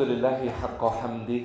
[0.00, 1.44] الحمد لله حق حمده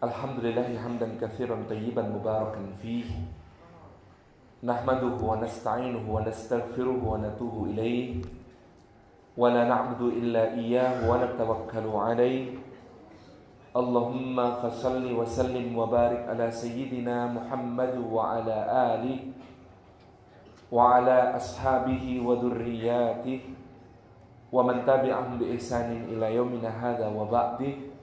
[0.00, 3.04] الحمد لله حمدا كثيرا طيبا مباركا فيه.
[4.64, 8.24] نحمده ونستعينه ونستغفره ونتوب إليه.
[9.36, 12.56] ولا نعبد إلا إياه ونتوكل عليه.
[13.76, 18.56] اللهم فصل وسلم وبارك على سيدنا محمد وعلى
[18.96, 19.20] آله
[20.72, 23.40] وعلى أصحابه وذرياته.
[24.50, 27.94] wa man tabi'ahum bi ihsanin ila yaumina hadza wa ba'di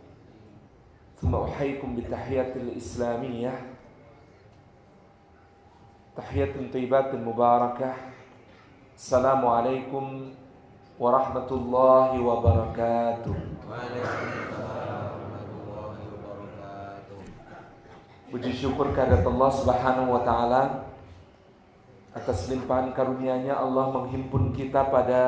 [1.19, 3.59] thumma uhayyikum bi tahiyatil islamiyah
[6.15, 7.93] tahiyatun thayyibatun mubarakah.
[8.97, 10.33] Assalamu alaikum
[10.97, 13.37] warahmatullahi wabarakatuh
[18.33, 20.89] Puji syukur kehadirat Allah Subhanahu wa taala
[22.11, 23.55] atas limpahan karunia-Nya.
[23.55, 25.23] Allah menghimpun kita pada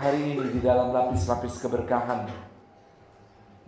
[0.00, 2.24] hari ini di dalam lapis-lapis keberkahan.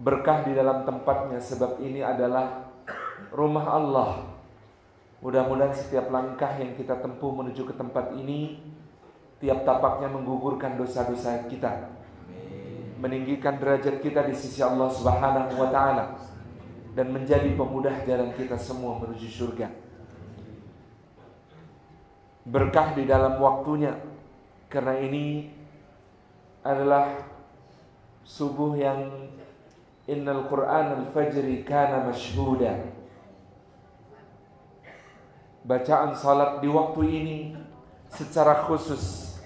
[0.00, 2.72] Berkah di dalam tempatnya sebab ini adalah
[3.28, 4.10] rumah Allah.
[5.20, 8.58] Mudah-mudahan setiap langkah yang kita tempuh menuju ke tempat ini
[9.44, 11.92] tiap tapaknya menggugurkan dosa-dosa kita.
[12.96, 16.16] Meninggikan derajat kita di sisi Allah Subhanahu wa taala
[16.96, 19.68] dan menjadi pemudah jalan kita semua menuju surga.
[22.48, 23.94] Berkah di dalam waktunya
[24.72, 25.61] karena ini
[26.62, 27.26] adalah
[28.22, 29.30] subuh yang
[30.06, 33.02] innal Qur'an al-fajri kana mashhuda.
[35.62, 37.38] Bacaan salat di waktu ini
[38.10, 39.38] secara khusus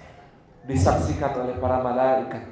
[0.65, 2.45] disaksikan oleh para malaikat.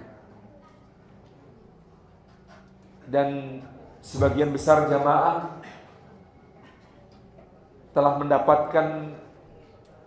[3.05, 3.61] Dan
[4.01, 5.61] sebagian besar jamaah
[7.93, 9.13] telah mendapatkan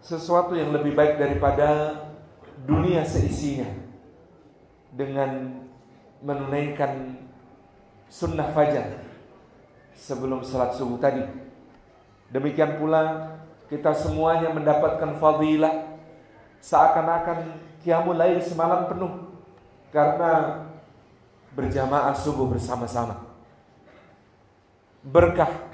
[0.02, 1.94] sesuatu yang lebih baik daripada
[2.66, 3.87] dunia seisinya
[4.98, 5.62] dengan
[6.18, 7.14] menunaikan
[8.10, 8.98] sunnah fajar
[9.94, 11.22] sebelum salat subuh tadi.
[12.34, 13.34] Demikian pula
[13.70, 16.02] kita semuanya mendapatkan fadilah
[16.58, 19.38] seakan-akan qiyamul lail semalam penuh
[19.94, 20.66] karena
[21.54, 23.22] berjamaah subuh bersama-sama.
[25.06, 25.70] Berkah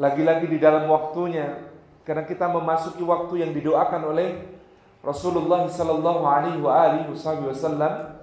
[0.00, 1.60] lagi-lagi di dalam waktunya
[2.02, 4.28] karena kita memasuki waktu yang didoakan oleh
[5.02, 8.14] Rasulullah sallallahu alaihi wa alihi wasallam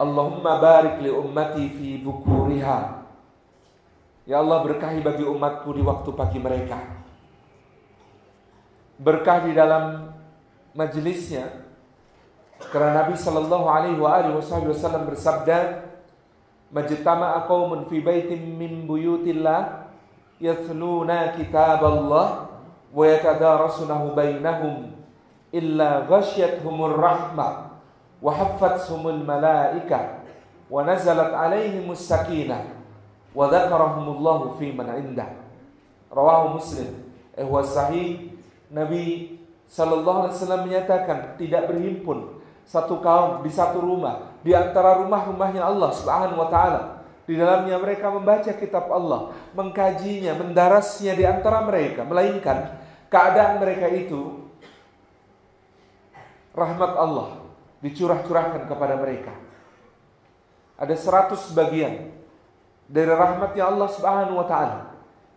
[0.00, 3.04] Allahumma barik li ummati fi bukuriha.
[4.26, 6.80] Ya Allah berkahi bagi umatku di waktu pagi mereka.
[9.00, 10.12] Berkah di dalam
[10.76, 11.48] majelisnya
[12.60, 15.88] Karena Nabi sallallahu alaihi wa alihi wasallam bersabda
[16.68, 19.88] Majtama'a qaumun fi baitin min buyutillah
[20.38, 22.46] yathluna kitab Allah
[22.92, 24.99] wa yatadarasunahu bainahum
[25.50, 27.74] illa ghasyiyatuhumur rahmah
[28.22, 30.22] wa haffathumul malaikah
[30.70, 32.78] wa nazalat alaihimus sakinah
[33.34, 35.30] wa dzakarahumullahu fi man indah.
[36.10, 36.90] Rawahu muslim.
[37.34, 38.34] Eh sahih.
[38.70, 45.62] Nabi sallallahu alaihi wasallam menyatakan tidak berhimpun satu kaum di satu rumah di antara rumah-rumahnya
[45.62, 46.82] Allah Subhanahu wa taala.
[47.26, 52.74] Di dalamnya mereka membaca kitab Allah, mengkajinya, mendarasnya di antara mereka, melainkan
[53.06, 54.39] keadaan mereka itu
[56.56, 57.40] rahmat Allah
[57.80, 59.32] dicurah-curahkan kepada mereka.
[60.80, 62.08] Ada seratus bagian
[62.88, 64.78] dari rahmatnya Allah Subhanahu wa taala.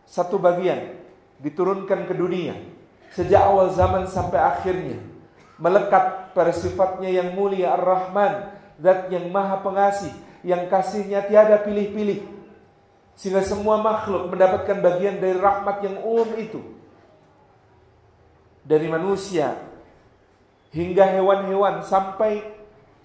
[0.04, 1.00] Satu bagian
[1.40, 2.56] diturunkan ke dunia
[3.14, 4.98] sejak awal zaman sampai akhirnya
[5.62, 12.26] melekat pada sifatnya yang mulia Ar-Rahman, zat yang maha pengasih, yang kasihnya tiada pilih-pilih.
[13.14, 16.60] Sehingga semua makhluk mendapatkan bagian dari rahmat yang umum itu.
[18.66, 19.54] Dari manusia
[20.74, 22.42] hingga hewan-hewan sampai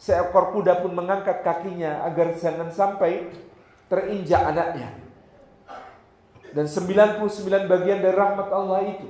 [0.01, 3.29] seekor kuda pun mengangkat kakinya agar jangan sampai
[3.93, 4.97] terinjak anaknya.
[6.49, 9.09] Dan 99 bagian dari rahmat Allah itu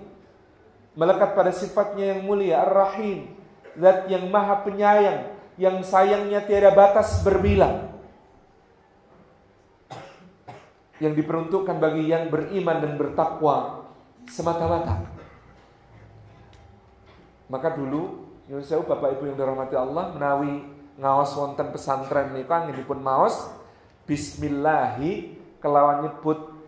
[0.99, 3.31] melekat pada sifatnya yang mulia Ar-Rahim,
[3.78, 7.94] zat yang maha penyayang, yang sayangnya tiada batas berbilang.
[10.99, 13.87] Yang diperuntukkan bagi yang beriman dan bertakwa
[14.26, 15.06] semata-mata.
[17.46, 20.65] Maka dulu Nyun sewu Bapak Ibu yang dirahmati Allah menawi
[20.97, 23.45] ngawas wonten pesantren niku pun maos
[24.09, 26.59] bismillahi kelawan nyebut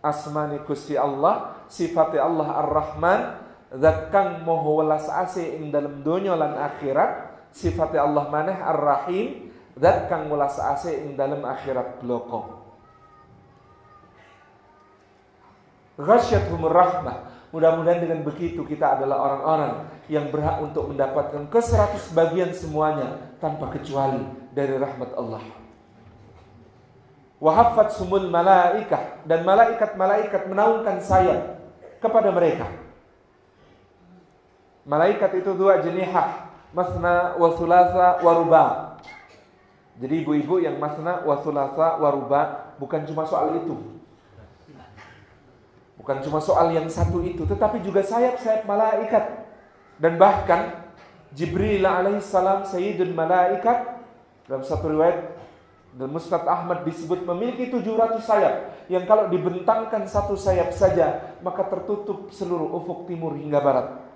[0.00, 3.20] asmani Gusti Allah, sifati Allah Ar-Rahman,
[3.74, 10.06] zat kang moho welas ase ing dalam donya lan akhirat, sifati Allah maneh Ar-Rahim, zat
[10.06, 12.64] kang welas ase ing dalam akhirat bloko.
[15.96, 19.72] Ghasyathumur rahmah Mudah-mudahan dengan begitu kita adalah orang-orang
[20.10, 25.42] yang berhak untuk mendapatkan ke seratus bagian semuanya tanpa kecuali dari rahmat Allah.
[27.38, 31.60] Wahafat sumul malaikah dan malaikat-malaikat menaungkan sayap
[32.02, 32.66] kepada mereka.
[34.86, 38.64] Malaikat itu dua jenihah, masna wa sulasa wa ruba.
[39.96, 43.95] Jadi ibu-ibu yang masna wa sulasa wa ruba bukan cuma soal itu.
[46.06, 49.42] Bukan cuma soal yang satu itu, tetapi juga sayap-sayap malaikat.
[49.98, 50.86] Dan bahkan
[51.34, 53.98] Jibril alaihissalam sayyidul malaikat
[54.46, 55.34] dalam satu riwayat
[55.98, 58.54] dan Musnad Ahmad disebut memiliki 700 sayap
[58.86, 64.06] yang kalau dibentangkan satu sayap saja maka tertutup seluruh ufuk timur hingga barat.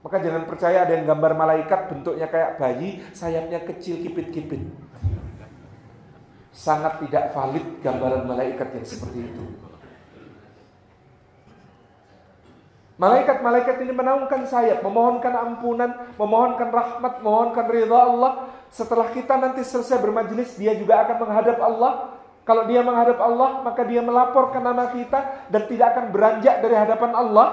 [0.00, 4.64] Maka jangan percaya ada yang gambar malaikat bentuknya kayak bayi, sayapnya kecil kipit-kipit.
[6.56, 9.44] Sangat tidak valid gambaran malaikat yang seperti itu.
[12.94, 18.54] Malaikat-malaikat ini menaungkan sayap, memohonkan ampunan, memohonkan rahmat, memohonkan ridha Allah.
[18.70, 22.14] Setelah kita nanti selesai bermajelis, dia juga akan menghadap Allah.
[22.46, 27.10] Kalau dia menghadap Allah, maka dia melaporkan nama kita dan tidak akan beranjak dari hadapan
[27.18, 27.48] Allah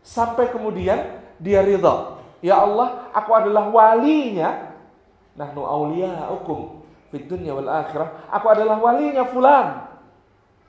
[0.00, 2.16] sampai kemudian dia ridha.
[2.40, 4.72] Ya Allah, aku adalah walinya.
[5.36, 6.80] Nahnu awliya'ukum
[7.12, 8.32] fid dunya wal akhirah.
[8.32, 9.91] Aku adalah walinya fulan.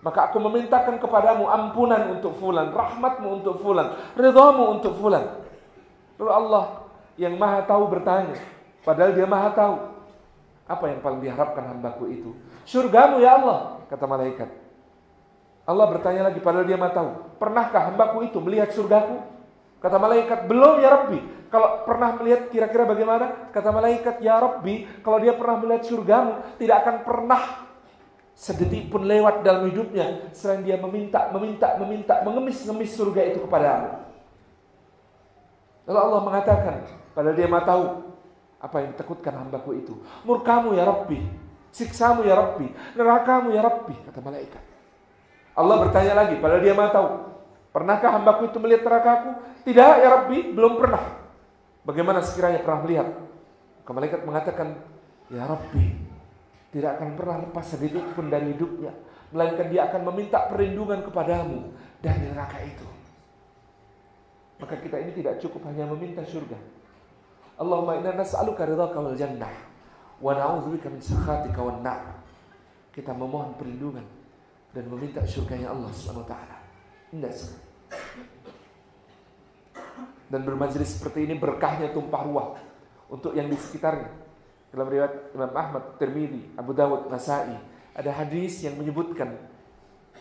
[0.03, 5.39] Maka aku memintakan kepadamu ampunan untuk fulan, rahmatmu untuk fulan, ridhamu untuk fulan.
[6.19, 6.63] Lalu Allah
[7.15, 8.35] yang maha tahu bertanya,
[8.83, 9.75] padahal dia maha tahu.
[10.67, 12.35] Apa yang paling diharapkan hambaku itu?
[12.67, 14.51] Surgamu ya Allah, kata malaikat.
[15.63, 17.09] Allah bertanya lagi, padahal dia maha tahu.
[17.39, 19.23] Pernahkah hambaku itu melihat surgaku?
[19.79, 21.19] Kata malaikat, belum ya Rabbi.
[21.47, 23.51] Kalau pernah melihat kira-kira bagaimana?
[23.55, 27.43] Kata malaikat, ya Rabbi, kalau dia pernah melihat surgamu, tidak akan pernah
[28.33, 33.95] sedetik pun lewat dalam hidupnya selain dia meminta, meminta, meminta, mengemis-ngemis surga itu kepada Allah.
[35.85, 36.75] Lalu Allah mengatakan,
[37.13, 37.83] padahal dia mau tahu
[38.63, 39.93] apa yang ditakutkan hambaku itu.
[40.23, 41.19] Murkamu ya Rabbi,
[41.75, 44.63] siksamu ya Rabbi, nerakamu ya Rabbi, kata malaikat.
[45.53, 47.07] Allah bertanya lagi, padahal dia mau tahu.
[47.73, 49.29] Pernahkah hambaku itu melihat nerakaku?
[49.65, 51.03] Tidak ya Rabbi, belum pernah.
[51.83, 53.07] Bagaimana sekiranya pernah melihat?
[53.83, 54.67] Maka malaikat mengatakan,
[55.27, 55.83] ya Rabbi,
[56.73, 58.89] tidak akan pernah lepas sedikit pun dari hidupnya.
[59.29, 61.69] Melainkan dia akan meminta perlindungan kepadamu
[62.01, 62.87] dari neraka itu.
[64.57, 66.57] Maka kita ini tidak cukup hanya meminta surga.
[67.61, 69.53] Allahumma inna nas'aluka ridhaka wal jannah
[70.17, 72.01] wa na'udzubika min sakhatika wan nar.
[72.89, 74.05] Kita memohon perlindungan
[74.73, 76.57] dan meminta surganya Allah Subhanahu wa taala.
[77.13, 77.33] Indah
[80.33, 82.57] Dan bermajlis seperti ini berkahnya tumpah ruah
[83.13, 84.22] untuk yang di sekitarnya
[84.73, 87.55] dalam riwayat Imam Ahmad, Tirmidzi, Abu Dawud, Nasai,
[87.93, 89.37] ada hadis yang menyebutkan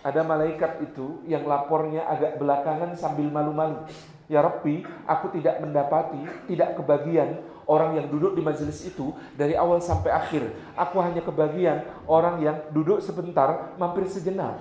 [0.03, 3.87] ada malaikat itu yang lapornya agak belakangan sambil malu-malu.
[4.27, 7.39] Ya Rabbi, aku tidak mendapati, tidak kebagian
[7.71, 10.51] orang yang duduk di majelis itu dari awal sampai akhir.
[10.75, 14.59] Aku hanya kebagian orang yang duduk sebentar, mampir sejenak.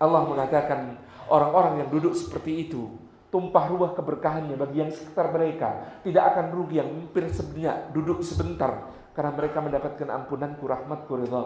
[0.00, 0.96] Allah mengatakan
[1.28, 6.00] orang-orang yang duduk seperti itu tumpah ruah keberkahannya bagi yang sekitar mereka.
[6.04, 11.44] Tidak akan rugi yang hampir sebenyak duduk sebentar karena mereka mendapatkan ampunanku, rahmatku, ridha.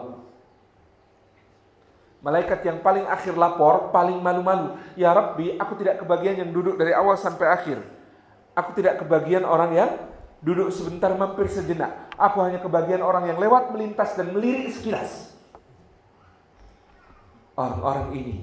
[2.23, 4.79] Malaikat yang paling akhir lapor, paling malu-malu.
[4.95, 7.83] Ya Rabbi, aku tidak kebagian yang duduk dari awal sampai akhir.
[8.55, 9.91] Aku tidak kebagian orang yang
[10.39, 12.07] duduk sebentar mampir sejenak.
[12.15, 15.35] Aku hanya kebagian orang yang lewat melintas dan melirik sekilas.
[17.59, 18.35] Orang-orang ini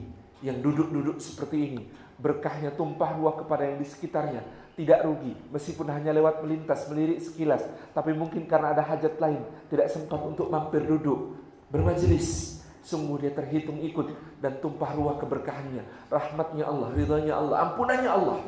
[0.45, 1.83] yang duduk-duduk seperti ini
[2.21, 4.45] berkahnya tumpah ruah kepada yang di sekitarnya.
[4.77, 7.65] Tidak rugi, meskipun hanya lewat melintas, melirik sekilas.
[7.93, 11.37] Tapi mungkin karena ada hajat lain, tidak sempat untuk mampir duduk,
[11.73, 12.61] bermajelis.
[12.81, 14.09] Sungguh dia terhitung ikut
[14.41, 15.85] dan tumpah ruah keberkahannya.
[16.09, 18.39] Rahmatnya Allah, ridhanya Allah, ampunannya Allah.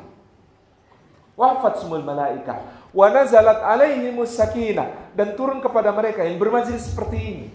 [1.37, 2.61] Wafat semua malaika.
[2.93, 5.13] Wa nazalat alaihimus sakinah.
[5.17, 7.47] Dan turun kepada mereka yang bermajelis seperti ini.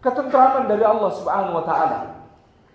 [0.00, 2.19] Ketentraman dari Allah subhanahu wa ta'ala.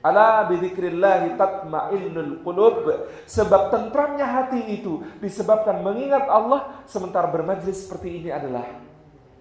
[0.06, 2.86] Ala bidzikrillah tatmainnul qulub.
[3.26, 8.70] Sebab tentramnya hati itu disebabkan mengingat Allah sementara bermajlis seperti ini adalah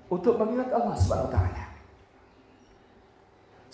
[0.08, 1.64] untuk mengingat Allah Subhanahu wa taala.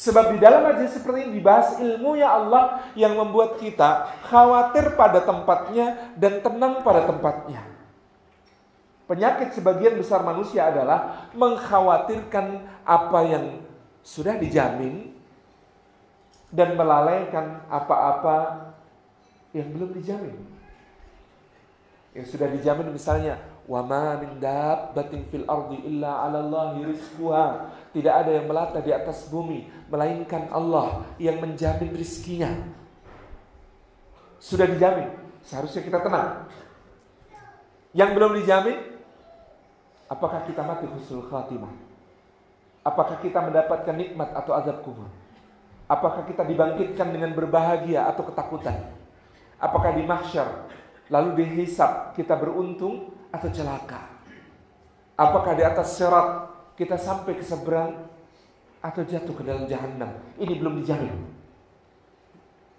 [0.01, 6.17] Sebab di dalam majlis seperti ini dibahas ilmunya Allah yang membuat kita khawatir pada tempatnya
[6.17, 7.61] dan tenang pada tempatnya.
[9.05, 13.61] Penyakit sebagian besar manusia adalah mengkhawatirkan apa yang
[14.01, 15.20] sudah dijamin
[16.51, 18.71] dan melalaikan apa-apa
[19.55, 20.35] yang belum dijamin.
[22.11, 23.39] Yang sudah dijamin misalnya
[23.71, 27.71] wa ma min dabbatin fil ardi illa 'ala Allahi rizquha.
[27.95, 32.51] Tidak ada yang melata di atas bumi melainkan Allah yang menjamin rizkinya.
[34.41, 35.05] sudah dijamin.
[35.45, 36.49] Seharusnya kita tenang.
[37.93, 38.79] Yang belum dijamin,
[40.09, 41.69] apakah kita mati husnul khatimah?
[42.81, 45.13] Apakah kita mendapatkan nikmat atau azab kubur?
[45.91, 48.79] Apakah kita dibangkitkan dengan berbahagia atau ketakutan?
[49.59, 50.71] Apakah di mahsyar
[51.11, 54.07] lalu dihisap kita beruntung atau celaka?
[55.19, 56.47] Apakah di atas serat
[56.79, 58.07] kita sampai ke seberang
[58.79, 60.15] atau jatuh ke dalam jahanam?
[60.39, 61.13] Ini belum dijamin.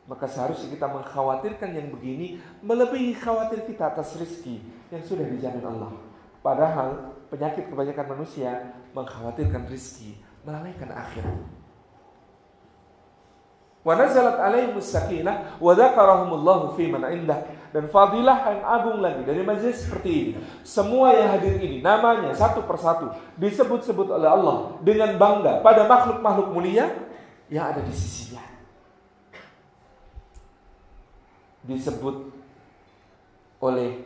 [0.07, 5.91] Maka seharusnya kita mengkhawatirkan yang begini melebihi khawatir kita atas rizki yang sudah dijamin Allah.
[6.39, 10.15] Padahal penyakit kebanyakan manusia mengkhawatirkan rizki,
[10.47, 11.60] melalaikan akhirat.
[13.81, 15.57] Wa nazalat alaihimus sakinah
[16.77, 17.41] fi man indah
[17.73, 20.31] dan fadilah yang agung lagi dari majelis seperti ini.
[20.61, 23.09] Semua yang hadir ini namanya satu persatu
[23.41, 26.93] disebut-sebut oleh Allah dengan bangga pada makhluk-makhluk mulia
[27.49, 28.51] yang ada di sisinya.
[31.61, 32.15] disebut
[33.61, 34.01] oleh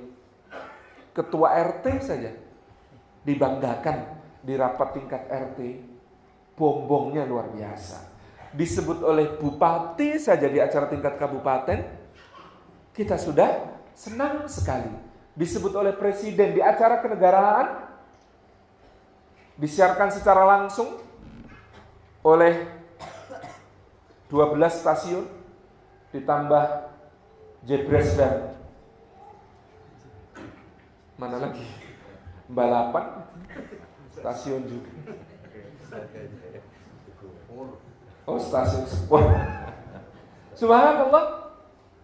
[1.15, 2.31] ketua RT saja
[3.23, 5.59] dibanggakan di rapat tingkat RT
[6.59, 8.14] bombongnya luar biasa
[8.55, 11.83] disebut oleh bupati saja di acara tingkat kabupaten
[12.95, 14.87] kita sudah senang sekali.
[15.35, 17.91] Disebut oleh presiden di acara kenegaraan
[19.59, 21.03] disiarkan secara langsung
[22.23, 22.63] oleh
[24.31, 25.27] 12 stasiun
[26.15, 26.95] ditambah
[27.67, 28.55] Jebres dan
[31.19, 31.67] mana lagi?
[32.47, 33.25] Balapan
[34.15, 34.91] stasiun juga
[38.25, 39.23] oh stasiun sebuah
[40.57, 41.25] subhanallah.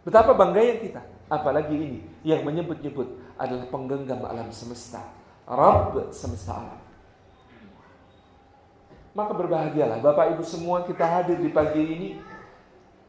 [0.02, 1.02] Betapa bangganya kita.
[1.32, 5.02] Apalagi ini yang menyebut-nyebut adalah penggenggam alam semesta.
[5.46, 6.80] Rabb semesta alam.
[9.12, 12.10] Maka berbahagialah Bapak Ibu semua kita hadir di pagi ini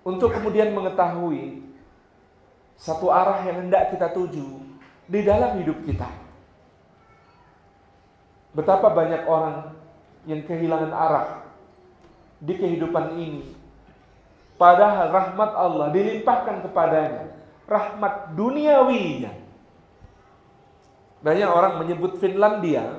[0.02, 1.62] untuk kemudian mengetahui
[2.74, 4.42] satu arah yang hendak kita tuju
[5.06, 6.10] di dalam hidup kita.
[8.52, 9.78] Betapa banyak orang
[10.26, 11.41] yang kehilangan arah
[12.42, 13.42] di kehidupan ini.
[14.58, 17.30] Padahal rahmat Allah dilimpahkan kepadanya.
[17.70, 19.32] Rahmat duniawinya.
[21.22, 22.98] Banyak orang menyebut Finlandia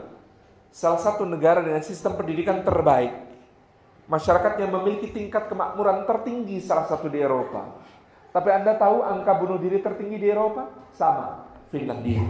[0.72, 3.12] salah satu negara dengan sistem pendidikan terbaik.
[4.08, 7.80] Masyarakat yang memiliki tingkat kemakmuran tertinggi salah satu di Eropa.
[8.32, 10.68] Tapi Anda tahu angka bunuh diri tertinggi di Eropa?
[10.96, 12.24] Sama, Finlandia.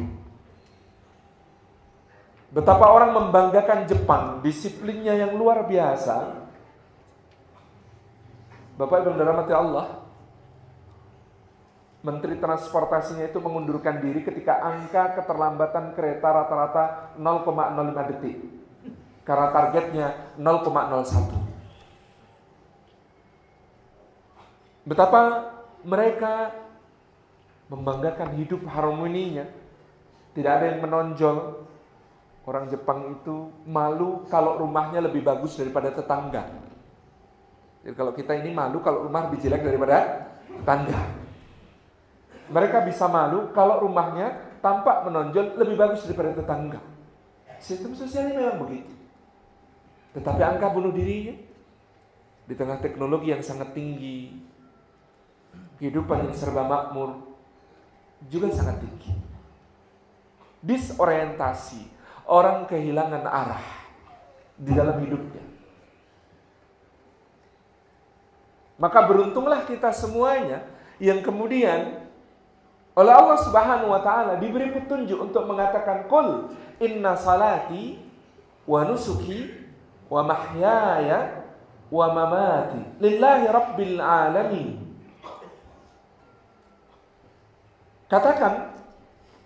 [2.54, 6.43] Betapa orang membanggakan Jepang, disiplinnya yang luar biasa.
[8.74, 10.04] Bapak Ibu dirahmati Allah,
[12.04, 18.44] Menteri transportasinya itu mengundurkan diri ketika angka keterlambatan kereta rata-rata 0,05 detik.
[19.24, 21.32] Karena targetnya 0,01.
[24.84, 25.48] Betapa
[25.88, 26.52] mereka
[27.72, 29.48] membanggakan hidup harmoninya.
[30.36, 31.64] Tidak ada yang menonjol.
[32.44, 36.63] Orang Jepang itu malu kalau rumahnya lebih bagus daripada tetangga.
[37.84, 41.00] Jadi kalau kita ini malu kalau rumah lebih jelek daripada tetangga.
[42.48, 46.80] Mereka bisa malu kalau rumahnya tampak menonjol lebih bagus daripada tetangga.
[47.60, 48.92] Sistem sosialnya memang begitu.
[50.16, 51.36] Tetapi angka bunuh dirinya
[52.48, 54.40] di tengah teknologi yang sangat tinggi,
[55.80, 57.20] kehidupan yang serba makmur
[58.32, 59.12] juga sangat tinggi.
[60.64, 61.92] Disorientasi,
[62.32, 63.68] orang kehilangan arah
[64.56, 65.43] di dalam hidupnya.
[68.84, 70.68] Maka beruntunglah kita semuanya
[71.00, 72.04] yang kemudian
[72.92, 76.52] oleh Allah Subhanahu wa taala diberi petunjuk untuk mengatakan qul
[76.84, 77.96] inna salati
[78.68, 79.56] wa nusuki
[80.12, 81.48] wa mahyaya
[81.88, 84.84] wa mamati lillahi rabbil alamin
[88.14, 88.78] Katakan,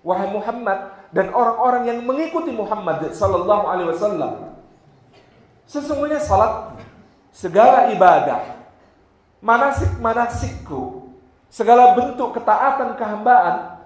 [0.03, 4.60] wahai Muhammad dan orang-orang yang mengikuti Muhammad sallallahu alaihi wasallam.
[5.63, 6.75] Sesungguhnya salat
[7.32, 8.57] segala ibadah,
[9.48, 11.08] manasik-manasikku,
[11.48, 13.80] segala bentuk ketaatan kehambaan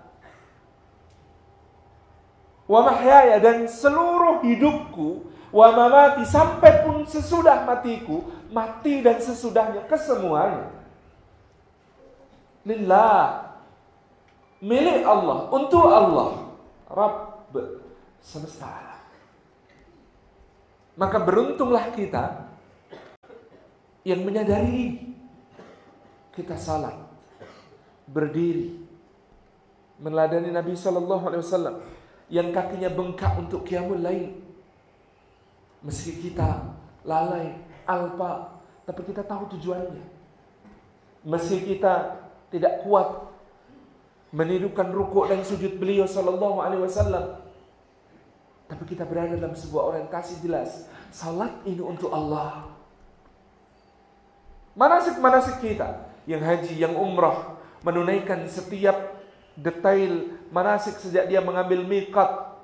[2.65, 10.71] wa mahyaya dan seluruh hidupku wa mamati sampai pun sesudah matiku mati dan sesudahnya kesemuanya
[12.63, 13.51] lillah
[14.61, 16.53] milik Allah, untuk Allah,
[16.85, 17.57] Rabb
[18.21, 18.69] semesta.
[20.93, 22.45] Maka beruntunglah kita
[24.05, 25.10] yang menyadari.
[26.31, 26.95] Kita salat,
[28.07, 28.79] berdiri,
[29.99, 31.75] meladani Nabi Shallallahu Alaihi Wasallam
[32.31, 34.39] yang kakinya bengkak untuk kiamul lain.
[35.83, 36.71] Meski kita
[37.03, 40.03] lalai, alpa, tapi kita tahu tujuannya.
[41.27, 43.31] Meski kita tidak kuat
[44.31, 47.43] menirukan rukuk dan sujud beliau sallallahu alaihi wasallam.
[48.71, 50.87] Tapi kita berada dalam sebuah orientasi jelas.
[51.11, 52.71] Salat ini untuk Allah.
[54.79, 59.19] Manasik-manasik kita yang haji, yang umrah, menunaikan setiap
[59.57, 62.55] detail manasik sejak dia mengambil miqat,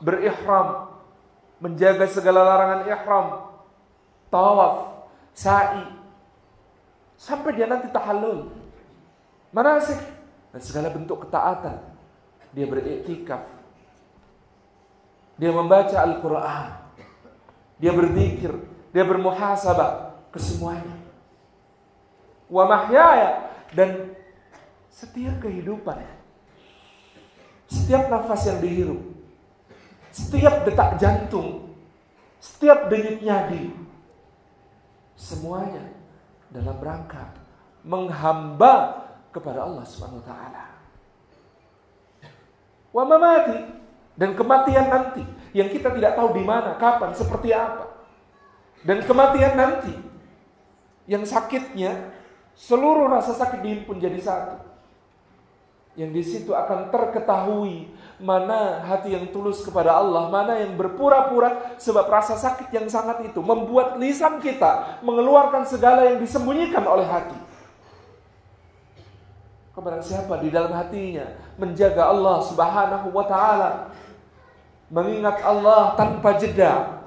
[0.00, 0.92] berihram,
[1.58, 3.26] menjaga segala larangan ihram,
[4.28, 5.84] tawaf, sa'i,
[7.18, 8.52] sampai dia nanti tahallul.
[9.48, 9.98] Manasik
[10.52, 11.80] dan segala bentuk ketaatan.
[12.52, 13.44] Dia beriktikaf.
[15.38, 16.66] Dia membaca Al-Quran.
[17.78, 18.52] Dia berzikir.
[18.90, 20.18] Dia bermuhasabah.
[20.34, 20.97] Kesemuanya.
[22.48, 23.52] Wa mahyaya.
[23.76, 24.16] Dan
[24.88, 26.00] setiap kehidupan.
[27.68, 29.02] Setiap nafas yang dihirup.
[30.10, 31.76] Setiap detak jantung.
[32.40, 33.70] Setiap denyut nyadi.
[35.18, 35.84] Semuanya
[36.48, 37.36] dalam rangka
[37.84, 40.64] menghamba kepada Allah Subhanahu wa taala.
[42.88, 43.60] Wa mamati
[44.18, 45.22] dan kematian nanti
[45.54, 47.86] yang kita tidak tahu di mana, kapan, seperti apa.
[48.82, 49.94] Dan kematian nanti
[51.06, 52.14] yang sakitnya
[52.58, 54.58] seluruh rasa sakit dihimpun jadi satu.
[55.94, 57.90] Yang di situ akan terketahui
[58.22, 63.38] mana hati yang tulus kepada Allah, mana yang berpura-pura sebab rasa sakit yang sangat itu
[63.42, 67.38] membuat lisan kita mengeluarkan segala yang disembunyikan oleh hati.
[69.74, 73.70] Kepada siapa di dalam hatinya menjaga Allah Subhanahu wa taala?
[74.90, 77.02] Mengingat Allah tanpa jeda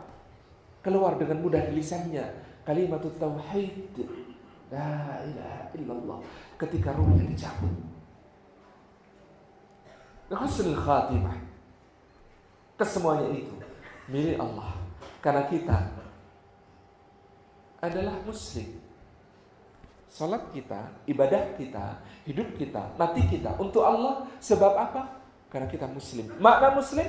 [0.80, 2.28] keluar dengan mudah di lisannya.
[2.64, 3.96] Kalimat tauhid
[4.72, 6.20] la ilaha illallah
[6.56, 7.76] ketika ruhnya dicabut
[10.32, 11.38] husnul khatimah
[12.80, 13.56] kesemuanya itu
[14.08, 14.72] milik Allah
[15.20, 15.78] karena kita
[17.84, 18.82] adalah muslim
[20.12, 25.08] Salat kita, ibadah kita, hidup kita, mati kita untuk Allah sebab apa?
[25.48, 26.28] Karena kita muslim.
[26.36, 27.08] Makna muslim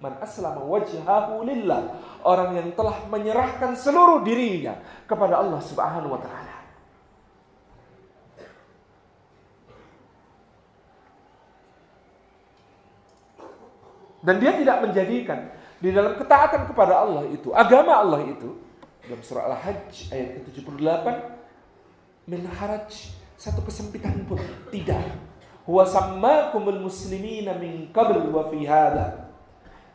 [0.00, 2.00] man aslama wajhahu lillah.
[2.24, 4.72] Orang yang telah menyerahkan seluruh dirinya
[5.04, 6.49] kepada Allah Subhanahu wa taala.
[14.20, 15.48] Dan dia tidak menjadikan
[15.80, 18.56] di dalam ketaatan kepada Allah itu, agama Allah itu
[19.00, 21.06] dalam surah Al-Hajj ayat ke-78
[22.28, 24.36] min haraj satu kesempitan pun
[24.68, 25.00] tidak.
[25.64, 29.30] Huwa sammakumul muslimina min qabl wa fi hada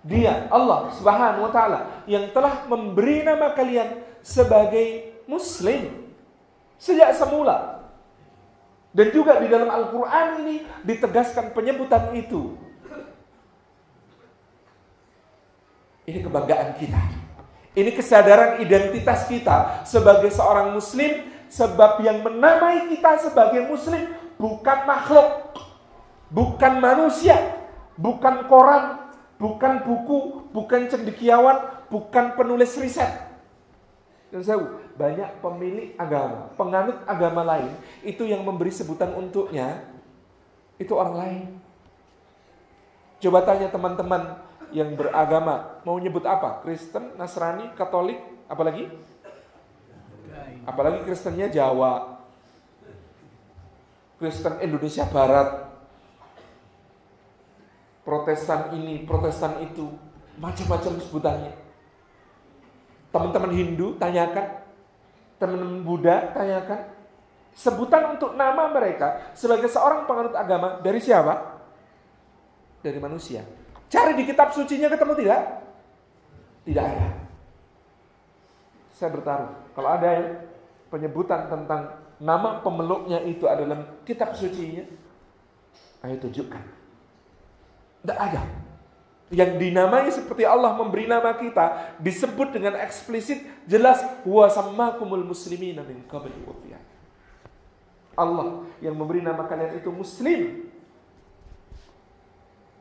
[0.05, 6.13] dia Allah Subhanahu wa taala yang telah memberi nama kalian sebagai muslim
[6.77, 7.81] sejak semula.
[8.95, 12.53] Dan juga di dalam Al-Qur'an ini ditegaskan penyebutan itu
[16.05, 17.01] ini kebanggaan kita
[17.75, 24.01] ini kesadaran identitas kita sebagai seorang muslim Sebab yang menamai kita sebagai muslim
[24.35, 25.55] bukan makhluk,
[26.33, 27.37] bukan manusia,
[27.95, 33.07] bukan koran, bukan buku, bukan cendekiawan, bukan penulis riset.
[34.33, 34.59] Dan saya
[34.97, 39.85] banyak pemilik agama, penganut agama lain, itu yang memberi sebutan untuknya,
[40.75, 41.43] itu orang lain.
[43.23, 44.43] Coba tanya teman-teman
[44.75, 46.59] yang beragama, mau nyebut apa?
[46.59, 48.19] Kristen, Nasrani, Katolik,
[48.51, 48.91] apalagi?
[50.67, 52.19] Apalagi Kristennya Jawa.
[54.19, 55.71] Kristen Indonesia Barat.
[58.03, 59.95] Protestan ini, Protestan itu,
[60.37, 61.53] macam-macam sebutannya.
[63.15, 64.59] Teman-teman Hindu tanyakan,
[65.39, 66.91] teman-teman Buddha tanyakan,
[67.55, 71.63] sebutan untuk nama mereka sebagai seorang penganut agama dari siapa?
[72.83, 73.64] Dari manusia.
[73.89, 75.41] Cari di kitab sucinya ketemu tidak?
[76.65, 77.07] Tidak ada.
[78.95, 79.51] Saya bertaruh.
[79.77, 80.11] Kalau ada
[80.89, 84.87] penyebutan tentang nama pemeluknya itu adalah kitab sucinya,
[86.07, 86.63] ayo tunjukkan.
[88.01, 88.41] Tidak ada.
[89.33, 94.01] Yang dinamai seperti Allah memberi nama kita disebut dengan eksplisit jelas
[95.81, 96.45] min qabli
[98.15, 100.64] Allah yang memberi nama kalian itu muslim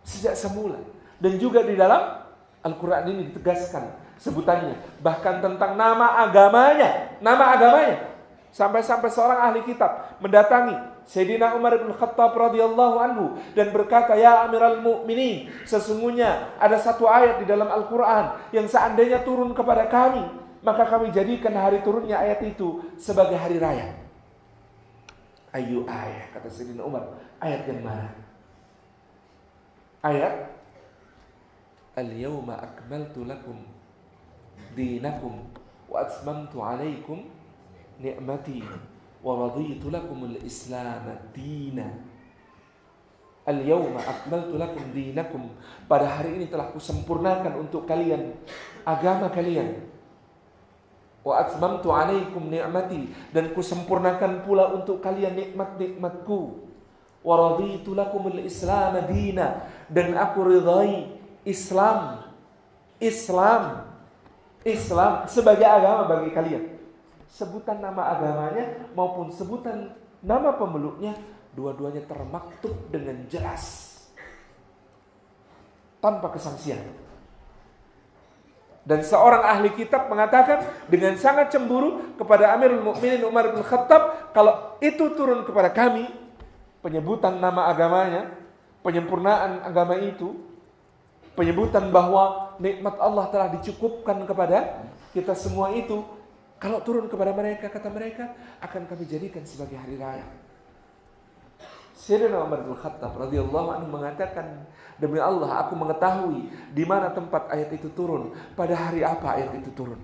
[0.04, 0.78] sejak semula
[1.18, 2.22] dan juga di dalam
[2.64, 8.14] Al-Qur'an ini ditegaskan sebutannya, bahkan tentang nama agamanya, nama agamanya.
[8.54, 14.78] Sampai-sampai seorang ahli kitab mendatangi Sayyidina Umar bin Khattab radhiyallahu anhu dan berkata, "Ya Amiral
[14.78, 20.22] Mukminin, sesungguhnya ada satu ayat di dalam Al-Qur'an yang seandainya turun kepada kami,
[20.62, 23.90] maka kami jadikan hari turunnya ayat itu sebagai hari raya."
[25.50, 27.10] Ayu ayat kata Sayyidina Umar,
[27.42, 28.23] ayat yang mana?
[30.04, 30.52] Ayat
[31.96, 33.56] Al-yawma akmaltu lakum
[34.76, 35.48] dinakum
[35.88, 37.24] wa atmamtu alaikum
[37.96, 38.60] ni'mati
[39.24, 41.88] wa raditu lakumul islam dina
[43.48, 45.48] Al-yawma akmaltu lakum dinakum.
[45.88, 48.36] Pada hari ini telah kusempurnakan untuk kalian
[48.84, 49.88] agama kalian.
[51.24, 56.63] Wa atmamtu alaikum ni'mati dan kusempurnakan pula untuk kalian nikmat-nikmatku.
[57.24, 57.96] Wa raditu
[58.44, 61.08] Islam dina dan aku ridai
[61.48, 62.20] Islam
[63.00, 63.88] Islam
[64.60, 66.64] Islam sebagai agama bagi kalian.
[67.32, 71.16] Sebutan nama agamanya maupun sebutan nama pemeluknya
[71.54, 73.94] Dua-duanya termaktub dengan jelas.
[76.02, 76.82] Tanpa kesangsian.
[78.84, 80.60] Dan seorang ahli kitab mengatakan
[80.92, 86.04] dengan sangat cemburu kepada Amirul Mukminin Umar bin Khattab kalau itu turun kepada kami
[86.84, 88.28] penyebutan nama agamanya,
[88.84, 90.36] penyempurnaan agama itu,
[91.32, 94.84] penyebutan bahwa nikmat Allah telah dicukupkan kepada
[95.16, 96.04] kita semua itu
[96.60, 100.28] kalau turun kepada mereka kata mereka akan kami jadikan sebagai hari raya.
[101.94, 104.68] Sayyidina Umar bin Khattab radhiyallahu anhu mengatakan,
[105.00, 109.72] demi Allah aku mengetahui di mana tempat ayat itu turun, pada hari apa ayat itu
[109.72, 109.96] turun.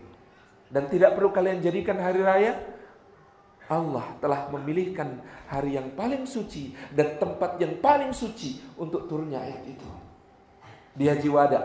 [0.71, 2.57] Dan tidak perlu kalian jadikan hari raya.
[3.71, 9.63] Allah telah memilihkan hari yang paling suci dan tempat yang paling suci untuk turunnya ayat
[9.63, 9.87] itu.
[10.99, 11.63] Di Haji Wada.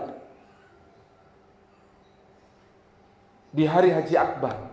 [3.49, 4.69] Di hari Haji Akbar.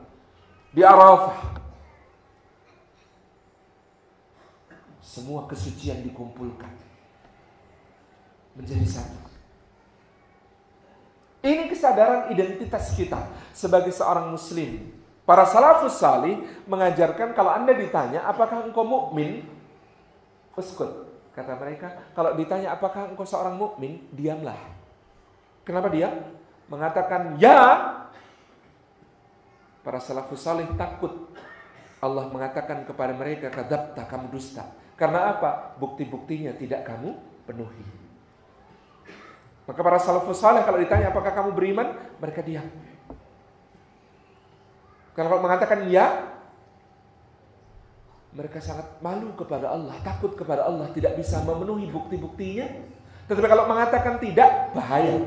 [0.77, 1.57] Di Arafah
[5.01, 6.73] semua kesucian dikumpulkan
[8.57, 9.21] menjadi satu.
[11.43, 14.92] Ini kesadaran identitas kita sebagai seorang muslim.
[15.23, 19.47] Para salafus salih mengajarkan kalau Anda ditanya apakah engkau mukmin?
[20.59, 21.11] Uskut.
[21.33, 24.59] Kata mereka, kalau ditanya apakah engkau seorang mukmin, diamlah.
[25.65, 26.13] Kenapa diam?
[26.69, 27.59] Mengatakan ya.
[29.83, 31.33] Para salafus salih takut
[32.03, 34.67] Allah mengatakan kepada mereka, kadabta kamu dusta.
[34.99, 35.79] Karena apa?
[35.79, 37.15] Bukti-buktinya tidak kamu
[37.47, 37.87] penuhi.
[39.63, 42.67] Maka para salafus saleh kalau ditanya apakah kamu beriman, mereka diam.
[45.13, 46.33] Kalau mengatakan ya,
[48.33, 52.65] mereka sangat malu kepada Allah, takut kepada Allah, tidak bisa memenuhi bukti-buktinya.
[53.29, 55.21] Tetapi kalau mengatakan tidak, bahaya.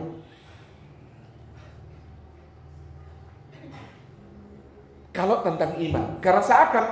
[5.13, 6.86] Kalau tentang iman, karena seakan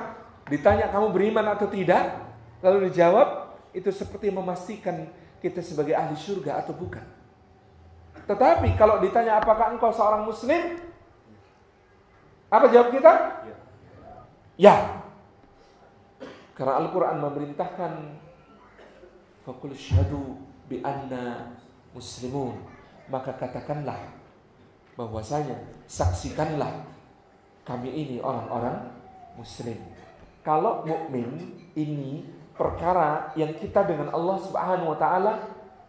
[0.47, 2.23] ditanya kamu beriman atau tidak,
[2.63, 5.11] Lalu dijawab, itu seperti memastikan
[5.43, 7.03] kita sebagai ahli surga atau bukan.
[8.23, 10.79] Tetapi kalau ditanya apakah engkau seorang muslim?
[12.53, 13.13] Apa jawab kita?
[14.61, 15.01] Ya.
[16.53, 18.21] Karena Al-Quran memerintahkan
[19.41, 20.37] Fakul syahadu
[20.69, 21.57] bi anna
[21.97, 22.61] muslimun
[23.09, 23.97] Maka katakanlah
[24.93, 25.57] bahwasanya
[25.89, 26.85] saksikanlah
[27.65, 28.93] kami ini orang-orang
[29.33, 29.75] muslim.
[30.45, 32.21] Kalau mukmin ini
[32.53, 35.33] perkara yang kita dengan Allah Subhanahu wa taala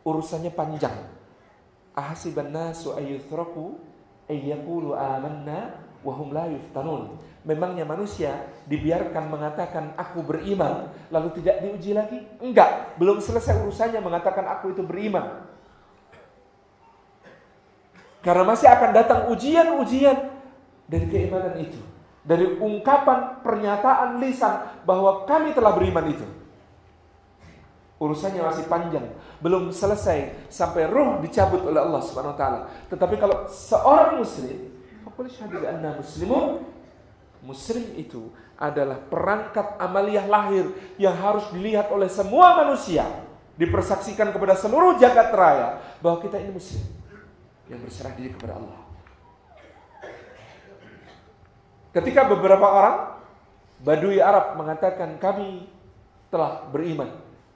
[0.07, 0.97] urusannya panjang.
[1.93, 3.77] Ahasiban nasu ayyuthraku
[4.33, 7.17] ayyaqulu amanna wa hum la yuftanun.
[7.45, 12.21] Memangnya manusia dibiarkan mengatakan aku beriman lalu tidak diuji lagi?
[12.41, 15.45] Enggak, belum selesai urusannya mengatakan aku itu beriman.
[18.25, 20.17] Karena masih akan datang ujian-ujian
[20.89, 21.77] dari keimanan itu.
[22.25, 26.25] Dari ungkapan pernyataan lisan bahwa kami telah beriman itu.
[28.01, 29.07] Urusannya masih panjang,
[29.39, 32.61] belum selesai sampai ruh dicabut oleh Allah Subhanahu wa taala.
[32.91, 34.74] Tetapi kalau seorang muslim,
[35.15, 36.67] faqul syahadu anna muslimun,
[37.47, 43.07] muslim itu adalah perangkat amaliyah lahir yang harus dilihat oleh semua manusia,
[43.55, 46.83] dipersaksikan kepada seluruh jagat raya bahwa kita ini muslim
[47.71, 48.83] yang berserah diri kepada Allah.
[51.95, 52.97] Ketika beberapa orang
[53.87, 55.71] Badui Arab mengatakan kami
[56.27, 57.07] telah beriman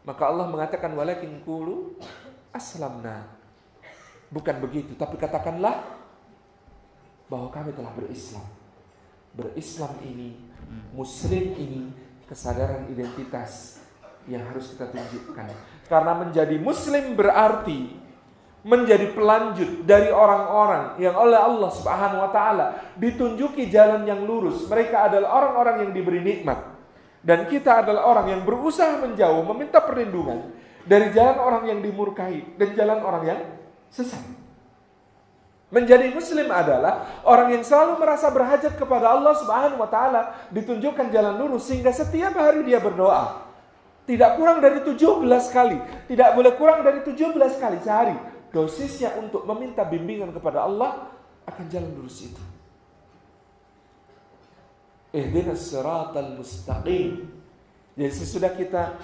[0.06, 1.98] maka Allah mengatakan walakin kulu
[2.54, 3.28] aslamna.
[4.32, 5.97] Bukan begitu, tapi katakanlah
[7.28, 8.44] bahwa kami telah berislam.
[9.36, 10.34] Berislam ini,
[10.96, 11.92] muslim ini
[12.26, 13.80] kesadaran identitas
[14.28, 15.48] yang harus kita tunjukkan.
[15.88, 17.96] Karena menjadi muslim berarti
[18.66, 22.66] menjadi pelanjut dari orang-orang yang oleh Allah Subhanahu wa taala
[22.98, 24.66] ditunjuki jalan yang lurus.
[24.66, 26.76] Mereka adalah orang-orang yang diberi nikmat.
[27.18, 30.54] Dan kita adalah orang yang berusaha menjauh, meminta perlindungan
[30.86, 33.40] dari jalan orang yang dimurkai dan jalan orang yang
[33.90, 34.22] sesat.
[35.68, 41.36] Menjadi muslim adalah orang yang selalu merasa berhajat kepada Allah Subhanahu wa taala, ditunjukkan jalan
[41.36, 43.44] lurus sehingga setiap hari dia berdoa.
[44.08, 44.96] Tidak kurang dari 17
[45.52, 45.76] kali,
[46.08, 48.16] tidak boleh kurang dari 17 kali sehari.
[48.48, 51.12] Dosisnya untuk meminta bimbingan kepada Allah
[51.44, 52.40] akan jalan lurus itu.
[55.12, 57.28] Ihdinas siratal mustaqim.
[57.92, 58.96] Jadi sesudah kita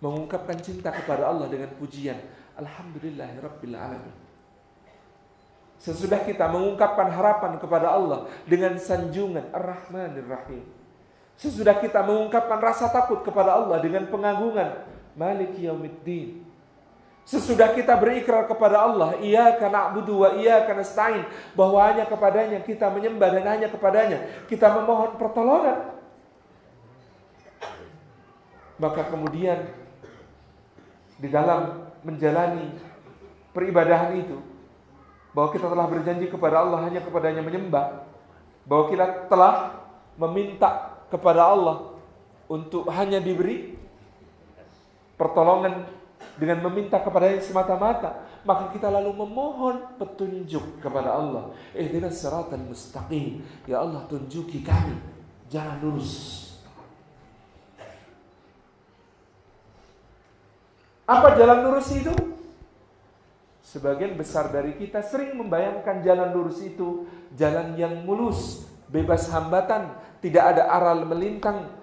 [0.00, 2.16] mengungkapkan cinta kepada Allah dengan pujian
[2.56, 4.23] Alhamdulillahirabbil alamin.
[5.84, 10.64] Sesudah kita mengungkapkan harapan kepada Allah dengan sanjungan Ar-Rahmanir Rahim.
[11.36, 14.80] Sesudah kita mengungkapkan rasa takut kepada Allah dengan pengagungan
[15.12, 16.40] Maliki Yaumiddin.
[17.28, 22.88] Sesudah kita berikrar kepada Allah, ia karena na'budu wa karena nasta'in, bahwa hanya kepadanya kita
[22.88, 26.00] menyembah dan hanya kepadanya kita memohon pertolongan.
[28.80, 29.68] Maka kemudian
[31.20, 32.72] di dalam menjalani
[33.52, 34.53] peribadahan itu
[35.34, 38.06] bahwa kita telah berjanji kepada Allah hanya kepadanya menyembah,
[38.64, 39.82] bahwa kita telah
[40.14, 41.98] meminta kepada Allah
[42.46, 43.74] untuk hanya diberi
[45.18, 45.90] pertolongan
[46.38, 51.50] dengan meminta kepada yang semata-mata, maka kita lalu memohon petunjuk kepada Allah.
[51.74, 53.42] Ihdinas siratal mustaqim.
[53.66, 54.98] Ya Allah, tunjuki kami
[55.50, 56.42] jalan lurus.
[61.04, 62.33] Apa jalan lurus itu?
[63.74, 70.54] Sebagian besar dari kita sering membayangkan jalan lurus itu jalan yang mulus, bebas hambatan, tidak
[70.54, 71.74] ada aral melintang,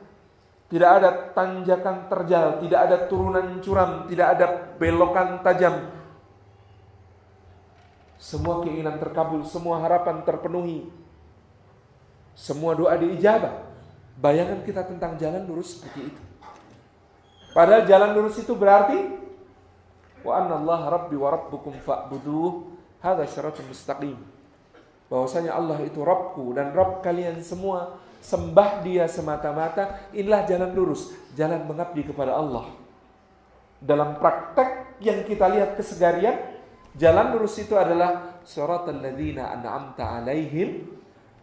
[0.72, 5.92] tidak ada tanjakan terjal, tidak ada turunan curam, tidak ada belokan tajam.
[8.16, 10.88] Semua keinginan terkabul, semua harapan terpenuhi.
[12.40, 13.68] Semua doa diijabah.
[14.16, 16.22] Bayangan kita tentang jalan lurus seperti itu.
[17.52, 19.20] Padahal jalan lurus itu berarti
[20.22, 22.78] wa anna Allah rabbi wa rabbukum fa'buduh.
[23.02, 24.18] Hadza syaratun mustaqim.
[25.12, 31.66] Bahwasanya Allah itu Rabbku dan Rabb kalian semua sembah dia semata-mata inilah jalan lurus jalan
[31.68, 32.70] mengabdi kepada Allah.
[33.82, 36.38] Dalam praktek yang kita lihat kesegarian
[36.94, 40.86] jalan lurus itu adalah siratal ladzina an'amta alaihim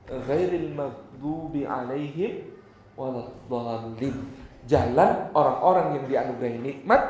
[0.07, 2.49] ghairil maghdubi alaihim
[2.95, 4.17] waladdallin.
[4.65, 7.03] Jalan orang-orang yang dianugerahi nikmat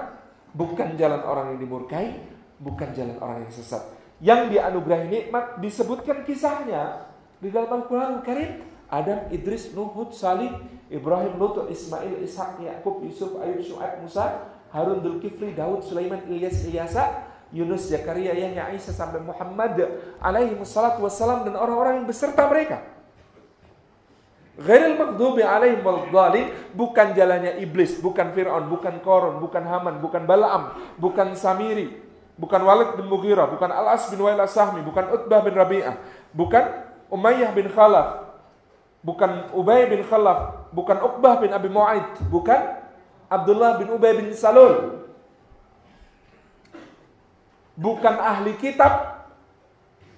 [0.55, 2.07] bukan jalan orang yang dimurkai,
[2.61, 3.83] bukan jalan orang yang sesat.
[4.19, 7.07] Yang dianugerahi nikmat disebutkan kisahnya
[7.39, 8.67] di dalam Al-Quran Karim.
[8.89, 10.49] Adam, Idris, Nuh, Hud, Salih,
[10.89, 17.29] Ibrahim, Lut, Ismail, Ishak, Yakub, Yusuf, Ayub, Shu'aib, Musa, Harun, Dzulkifli, Daud, Sulaiman, Ilyas, Ilyasa,
[17.53, 19.77] Yunus, Zakaria, Yahya, Isa sampai Muhammad
[20.21, 22.81] alaihi wassalam dan orang-orang yang beserta mereka.
[24.59, 30.75] Ghairil maghdubi alaihim waladhdallin bukan jalannya iblis, bukan Firaun, bukan Korun, bukan Haman, bukan Balaam,
[30.99, 31.95] bukan Samiri,
[32.35, 35.95] bukan Walid bin Mughirah, bukan Al-As bin Wail Sahmi, bukan Utbah bin Rabi'ah,
[36.35, 36.65] bukan
[37.07, 38.35] Umayyah bin Khalaf,
[39.07, 42.83] bukan Ubay bin Khalaf, bukan Uqbah bin Abi Mu'aid, bukan
[43.31, 45.07] Abdullah bin Ubay bin Salul.
[47.79, 49.23] Bukan ahli kitab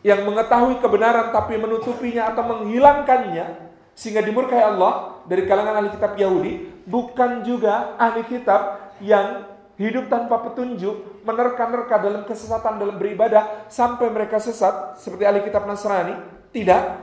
[0.00, 3.69] yang mengetahui kebenaran tapi menutupinya atau menghilangkannya,
[4.00, 9.44] sehingga dimurkai Allah dari kalangan ahli kitab Yahudi bukan juga ahli kitab yang
[9.76, 16.16] hidup tanpa petunjuk, menerka-nerka dalam kesesatan dalam beribadah sampai mereka sesat seperti ahli kitab Nasrani,
[16.48, 16.96] tidak.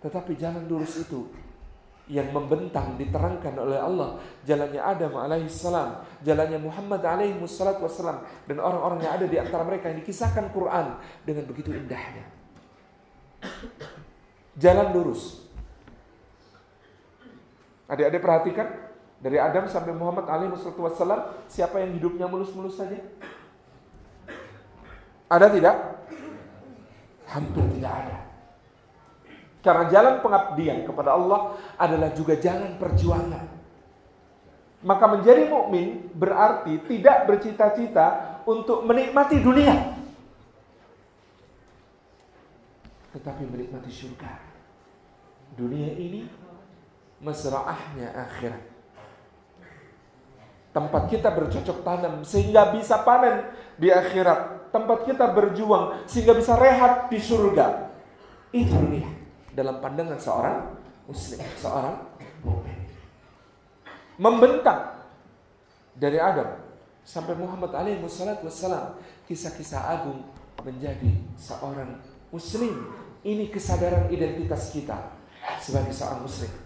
[0.00, 1.28] Tetapi jalan lurus itu
[2.08, 4.16] yang membentang diterangkan oleh Allah.
[4.48, 10.00] Jalannya Adam alaihissalam jalannya Muhammad alaihi wassalam dan orang-orang yang ada di antara mereka yang
[10.00, 10.96] dikisahkan Quran
[11.28, 12.24] dengan begitu indahnya.
[14.56, 15.41] Jalan lurus
[17.90, 18.68] Adik-adik perhatikan
[19.22, 22.98] dari Adam sampai Muhammad alaihi wasallam siapa yang hidupnya mulus-mulus saja?
[25.30, 25.76] Ada tidak?
[27.30, 28.18] Hampir tidak ada.
[29.62, 33.46] Karena jalan pengabdian kepada Allah adalah juga jalan perjuangan.
[34.82, 39.94] Maka menjadi mukmin berarti tidak bercita-cita untuk menikmati dunia.
[43.14, 44.32] Tetapi menikmati surga.
[45.54, 46.26] Dunia ini
[47.22, 48.62] mesraahnya akhirat.
[50.72, 53.46] Tempat kita bercocok tanam sehingga bisa panen
[53.78, 54.72] di akhirat.
[54.72, 57.92] Tempat kita berjuang sehingga bisa rehat di surga.
[58.50, 59.08] Itu dunia
[59.52, 60.58] dalam pandangan seorang
[61.04, 61.96] muslim, seorang
[62.40, 62.88] mukmin.
[64.16, 64.96] Membentang
[65.92, 66.56] dari Adam
[67.04, 68.96] sampai Muhammad alaihi wassalam
[69.28, 70.24] kisah-kisah agung
[70.64, 72.00] menjadi seorang
[72.32, 72.96] muslim.
[73.22, 74.98] Ini kesadaran identitas kita
[75.62, 76.61] sebagai seorang muslim.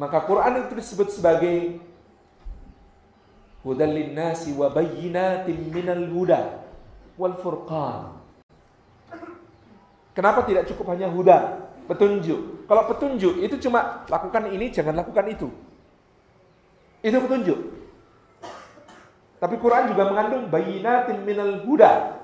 [0.00, 1.76] Maka Quran itu disebut sebagai
[3.60, 6.64] hudal nasi wa bayyinatin minal huda
[7.20, 8.16] wal furqan.
[10.16, 12.64] Kenapa tidak cukup hanya huda, petunjuk?
[12.64, 15.52] Kalau petunjuk itu cuma lakukan ini, jangan lakukan itu.
[17.04, 17.60] Itu petunjuk.
[19.36, 22.19] Tapi Quran juga mengandung bayinatin minal huda.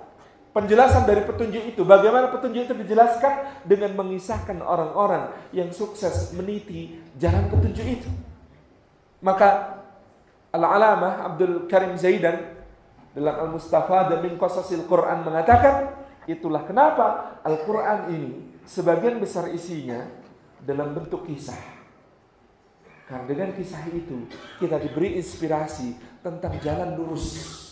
[0.57, 7.53] Penjelasan dari petunjuk itu, bagaimana petunjuk itu dijelaskan dengan mengisahkan orang-orang yang sukses meniti jalan
[7.53, 8.09] petunjuk itu.
[9.21, 9.77] Maka
[10.57, 12.57] Al-Alamah Abdul Karim Zaidan
[13.13, 15.93] dalam Al-Mustafa dan min Qasasil Quran mengatakan,
[16.25, 18.31] itulah kenapa Al-Quran ini
[18.65, 20.09] sebagian besar isinya
[20.65, 21.61] dalam bentuk kisah.
[23.05, 24.25] Karena dengan kisah itu
[24.57, 27.66] kita diberi inspirasi tentang jalan lurus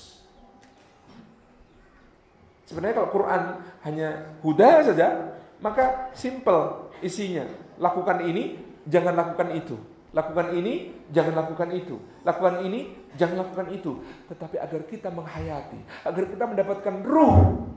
[2.65, 3.43] Sebenarnya kalau Quran
[3.85, 4.09] hanya
[4.41, 7.45] huda saja, maka simple isinya.
[7.77, 8.57] Lakukan ini,
[8.89, 9.77] jangan lakukan itu.
[10.15, 11.99] Lakukan ini, jangan lakukan itu.
[12.23, 14.01] Lakukan ini, jangan lakukan itu.
[14.31, 17.69] Tetapi agar kita menghayati, agar kita mendapatkan ruh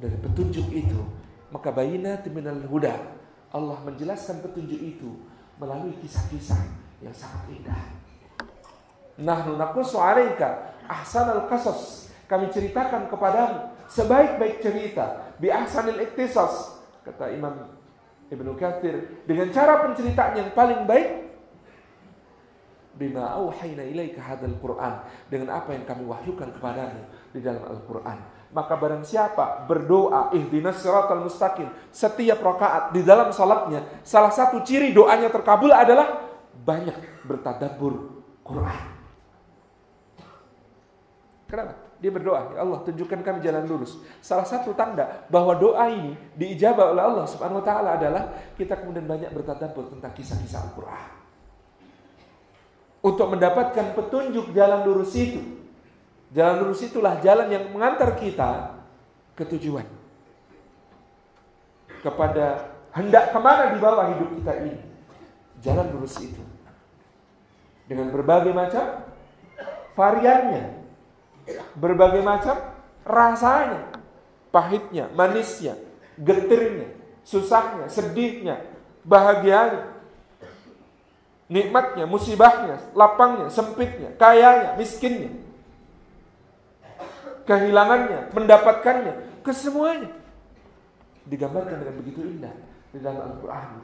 [0.00, 1.00] dari petunjuk itu,
[1.52, 2.96] maka bayina timinal huda.
[3.52, 5.10] Allah menjelaskan petunjuk itu
[5.60, 6.64] melalui kisah-kisah
[7.04, 7.82] yang sangat indah.
[9.20, 17.68] Nahnu naqussu 'alaika ahsanal qasas kami ceritakan kepadamu sebaik-baik cerita bi ahsanil iktisas kata Imam
[18.32, 21.28] Ibnu Katsir dengan cara penceritaan yang paling baik
[22.96, 27.04] bima auhayna ilaika hadzal Qur'an dengan apa yang kami wahyukan kepadamu
[27.36, 28.20] di dalam Al-Qur'an.
[28.52, 34.92] Maka barang siapa berdoa ihdinas siratal mustaqim setiap rakaat di dalam salatnya salah satu ciri
[34.92, 38.84] doanya terkabul adalah banyak bertadabbur Quran.
[41.48, 44.02] Kenapa dia berdoa, ya Allah tunjukkan kami jalan lurus.
[44.18, 49.06] Salah satu tanda bahwa doa ini diijabah oleh Allah Subhanahu wa taala adalah kita kemudian
[49.06, 51.22] banyak bertadabbur tentang kisah-kisah Al-Qur'an.
[53.06, 55.62] Untuk mendapatkan petunjuk jalan lurus itu.
[56.34, 58.82] Jalan lurus itulah jalan yang mengantar kita
[59.38, 59.86] ke tujuan.
[62.02, 62.66] Kepada
[62.98, 64.74] hendak ke mana di bawah hidup kita ini.
[65.62, 66.42] Jalan lurus itu.
[67.86, 69.06] Dengan berbagai macam
[69.94, 70.81] variannya
[71.74, 72.56] berbagai macam
[73.02, 73.90] rasanya,
[74.54, 75.74] pahitnya, manisnya,
[76.18, 76.90] getirnya,
[77.26, 78.62] susahnya, sedihnya,
[79.02, 79.90] bahagianya,
[81.50, 85.34] nikmatnya, musibahnya, lapangnya, sempitnya, kayanya, miskinnya,
[87.44, 90.10] kehilangannya, mendapatkannya, kesemuanya.
[91.26, 92.54] Digambarkan dengan begitu indah
[92.90, 93.82] di dalam Al-Quran.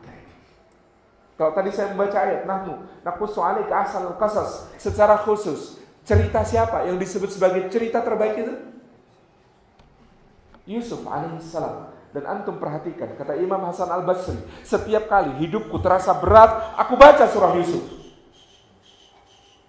[1.38, 5.77] Kalau tadi saya membaca ayat Nahnu nakusu ke asal kasas secara khusus
[6.08, 8.54] Cerita siapa yang disebut sebagai cerita terbaik itu?
[10.64, 12.00] Yusuf alaihissalam.
[12.16, 17.52] Dan antum perhatikan, kata Imam Hasan al-Basri, setiap kali hidupku terasa berat, aku baca surah
[17.60, 17.84] Yusuf.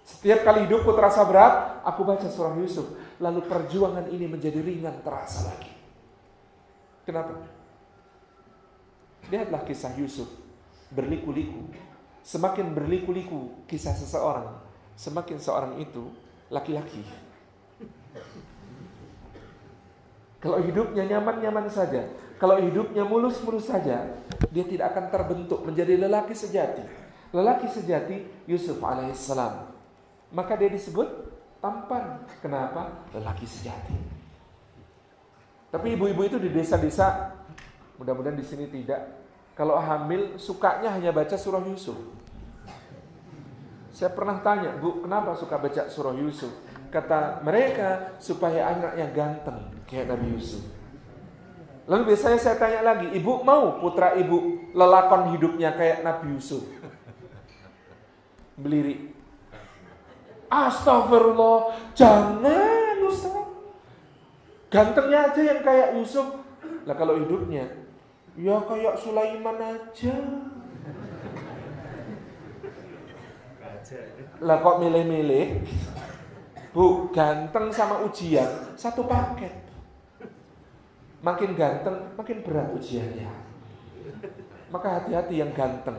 [0.08, 2.88] Setiap kali hidupku terasa berat, aku baca surah Yusuf.
[3.20, 5.68] Lalu perjuangan ini menjadi ringan terasa lagi.
[7.04, 7.36] Kenapa?
[9.28, 10.32] Lihatlah kisah Yusuf
[10.88, 11.68] berliku-liku.
[12.24, 14.56] Semakin berliku-liku kisah seseorang,
[14.96, 16.08] semakin seorang itu
[16.50, 17.06] laki-laki.
[20.40, 22.10] Kalau hidupnya nyaman-nyaman saja,
[22.40, 24.16] kalau hidupnya mulus-mulus saja,
[24.48, 26.82] dia tidak akan terbentuk menjadi lelaki sejati.
[27.30, 29.70] Lelaki sejati Yusuf alaihissalam.
[30.32, 31.06] Maka dia disebut
[31.60, 32.24] tampan.
[32.40, 33.04] Kenapa?
[33.12, 33.94] Lelaki sejati.
[35.70, 37.36] Tapi ibu-ibu itu di desa-desa,
[38.00, 39.22] mudah-mudahan di sini tidak.
[39.54, 41.94] Kalau hamil, sukanya hanya baca surah Yusuf.
[43.90, 46.50] Saya pernah tanya, Bu, kenapa suka baca surah Yusuf?
[46.90, 50.62] Kata mereka, supaya anaknya ganteng kayak Nabi Yusuf.
[51.90, 56.62] Lalu biasanya saya tanya lagi, ibu mau putra ibu lelakon hidupnya kayak Nabi Yusuf?
[58.54, 59.10] Belirik.
[60.50, 63.34] Astagfirullah, jangan Ustaz.
[64.70, 66.26] Gantengnya aja yang kayak Yusuf.
[66.86, 67.66] Lah kalau hidupnya,
[68.38, 70.14] ya kayak Sulaiman aja.
[74.40, 75.66] Lah kok milih-milih?
[76.70, 78.46] Bu, ganteng sama ujian
[78.78, 79.50] satu paket.
[81.20, 83.28] Makin ganteng, makin berat ujiannya.
[84.70, 85.98] Maka hati-hati yang ganteng.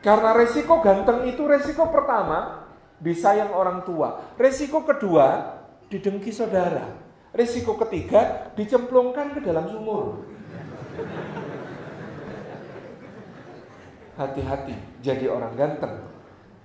[0.00, 2.64] Karena resiko ganteng itu resiko pertama
[2.96, 4.34] disayang orang tua.
[4.40, 5.58] Resiko kedua
[5.92, 6.96] didengki saudara.
[7.36, 10.24] Resiko ketiga dicemplungkan ke dalam sumur.
[14.18, 16.02] Hati-hati jadi orang ganteng.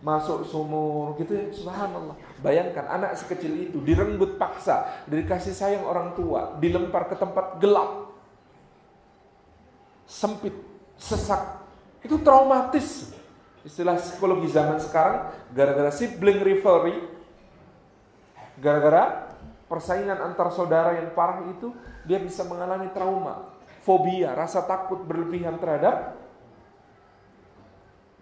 [0.04, 2.18] Masuk sumur gitu ya subhanallah.
[2.43, 8.12] Bayangkan anak sekecil itu direnggut paksa dikasih sayang orang tua dilempar ke tempat gelap.
[10.04, 10.51] Sempit
[10.99, 11.64] sesak.
[12.04, 13.16] Itu traumatis.
[13.64, 16.99] Istilah psikologi zaman sekarang gara-gara sibling rivalry
[18.60, 19.32] gara-gara
[19.72, 21.74] persaingan antar saudara yang parah itu
[22.06, 23.49] dia bisa mengalami trauma
[23.82, 26.22] fobia rasa takut berlebihan terhadap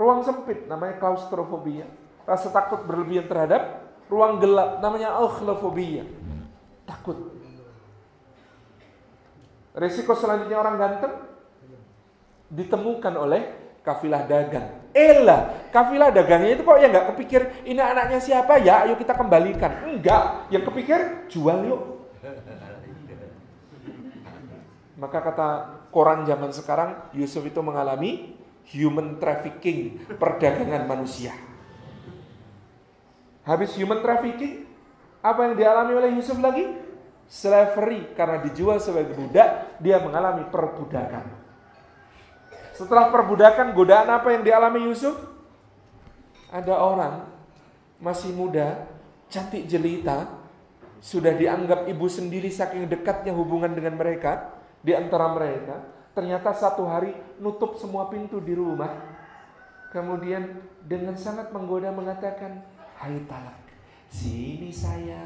[0.01, 1.85] Ruang sempit namanya klaustrofobia.
[2.25, 6.09] Rasa takut berlebihan terhadap ruang gelap namanya akhlofobia.
[6.89, 7.37] Takut.
[9.77, 11.13] Resiko selanjutnya orang ganteng
[12.49, 13.41] ditemukan oleh
[13.85, 14.89] kafilah dagang.
[14.91, 19.85] Elah, kafilah dagangnya itu kok ya nggak kepikir ini anaknya siapa ya, ayo kita kembalikan.
[19.85, 21.81] Enggak, yang kepikir jual yuk.
[24.97, 25.47] Maka kata
[25.93, 28.40] koran zaman sekarang, Yusuf itu mengalami
[28.71, 31.35] human trafficking, perdagangan manusia.
[33.43, 34.63] Habis human trafficking,
[35.19, 36.65] apa yang dialami oleh Yusuf lagi?
[37.31, 41.25] Slavery, karena dijual sebagai budak, dia mengalami perbudakan.
[42.75, 45.15] Setelah perbudakan, godaan apa yang dialami Yusuf?
[46.51, 47.15] Ada orang
[48.03, 48.87] masih muda,
[49.31, 50.27] cantik jelita,
[51.01, 54.53] sudah dianggap ibu sendiri saking dekatnya hubungan dengan mereka
[54.83, 56.00] di antara mereka.
[56.11, 58.91] Ternyata satu hari nutup semua pintu di rumah.
[59.91, 62.63] Kemudian dengan sangat menggoda mengatakan,
[62.95, 63.59] Hai talak,
[64.11, 65.19] sini saya.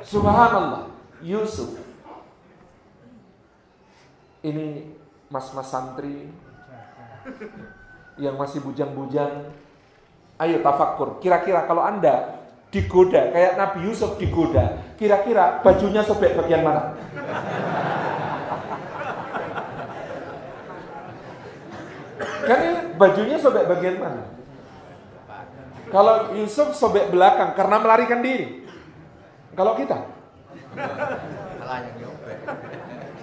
[0.00, 0.88] Subhanallah,
[1.20, 1.90] Yusuf
[4.40, 4.96] ini
[5.28, 6.32] mas-mas santri
[8.16, 9.52] yang masih bujang-bujang.
[10.40, 11.20] Ayo tafakur.
[11.20, 12.39] Kira-kira kalau Anda
[12.70, 16.94] digoda kayak Nabi Yusuf digoda, kira-kira bajunya sobek bagian mana?
[22.46, 24.22] Kan ini bajunya sobek bagian mana?
[25.90, 28.62] Kalau Yusuf sobek belakang karena melarikan diri.
[29.58, 30.06] Kalau kita?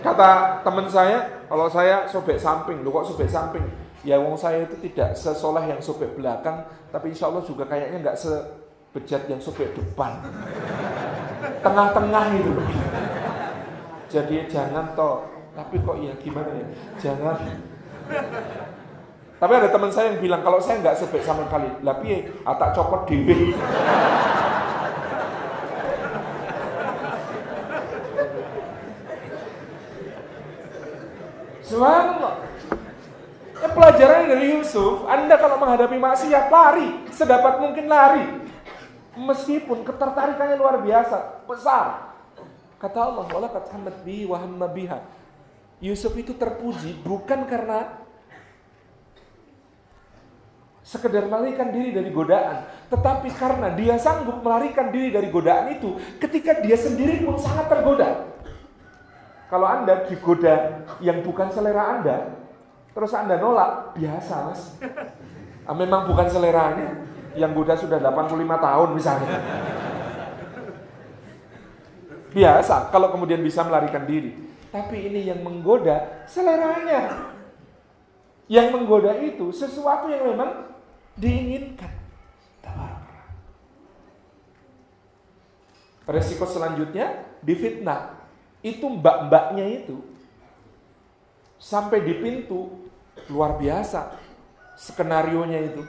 [0.03, 0.29] Kata
[0.61, 3.63] teman saya, kalau saya sobek samping, lu kok sobek samping?
[4.03, 8.19] Ya wong saya itu tidak sesoleh yang sobek belakang, tapi insya Allah juga kayaknya nggak
[8.87, 10.23] sebejat yang sobek depan.
[11.61, 12.51] Tengah-tengah itu.
[14.07, 16.67] Jadi jangan toh, tapi kok ya gimana ya?
[16.95, 17.37] Jangan.
[19.37, 23.03] Tapi ada teman saya yang bilang kalau saya nggak sobek sama kali, tapi atak copot
[23.05, 23.53] dewi.
[31.67, 32.47] Subhanallah.
[33.57, 38.46] Ya, pelajaran dari Yusuf, Anda kalau menghadapi maksiat lari, sedapat mungkin lari.
[39.17, 42.13] Meskipun ketertarikannya luar biasa, besar.
[42.77, 44.37] Kata Allah, "Walakat hamad bi wa
[44.69, 45.01] biha."
[45.81, 48.05] Yusuf itu terpuji bukan karena
[50.87, 56.63] sekedar melarikan diri dari godaan, tetapi karena dia sanggup melarikan diri dari godaan itu ketika
[56.63, 58.23] dia sendiri pun sangat tergoda.
[59.51, 62.31] Kalau Anda digoda yang bukan selera Anda,
[62.95, 64.61] terus Anda nolak, biasa mas.
[65.67, 67.03] Ah, memang bukan seleranya,
[67.37, 69.37] yang goda sudah 85 tahun misalnya.
[72.33, 74.35] Biasa kalau kemudian bisa melarikan diri.
[74.73, 77.33] Tapi ini yang menggoda seleranya.
[78.51, 80.71] Yang menggoda itu sesuatu yang memang
[81.15, 81.91] diinginkan.
[86.07, 88.15] Resiko selanjutnya difitnah
[88.63, 89.99] itu mbak-mbaknya itu
[91.59, 92.87] sampai di pintu
[93.27, 94.15] luar biasa
[94.79, 95.83] skenario nya itu.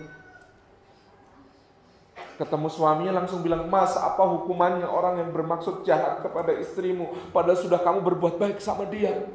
[2.38, 7.82] Ketemu suaminya langsung bilang, Mas apa hukumannya orang yang bermaksud jahat kepada istrimu Padahal sudah
[7.82, 9.26] kamu berbuat baik sama dia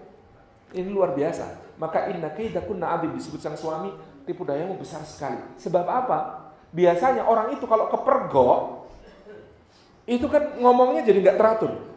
[0.72, 3.92] Ini luar biasa Maka inna kaidakunna adim disebut sang suami
[4.24, 6.20] Tipu dayamu besar sekali Sebab apa?
[6.72, 8.88] Biasanya orang itu kalau kepergok
[10.08, 11.94] Itu kan ngomongnya jadi nggak teratur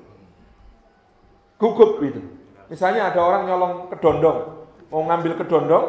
[1.60, 2.20] gugup itu.
[2.66, 4.38] Misalnya ada orang nyolong kedondong,
[4.90, 5.86] mau ngambil kedondong,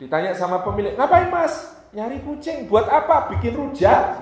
[0.00, 1.75] ditanya sama pemilik, ngapain mas?
[1.94, 3.30] Nyari kucing, buat apa?
[3.36, 4.18] Bikin rujak.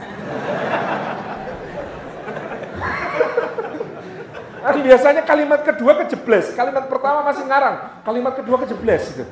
[4.64, 9.24] Nanti biasanya kalimat kedua kejebles, kalimat pertama masih ngarang, kalimat kedua kejebles gitu.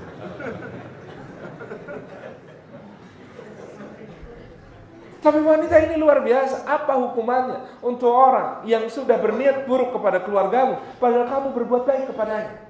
[5.23, 6.67] Tapi wanita ini luar biasa.
[6.67, 12.69] Apa hukumannya untuk orang yang sudah berniat buruk kepada keluargamu, padahal kamu berbuat baik kepadanya?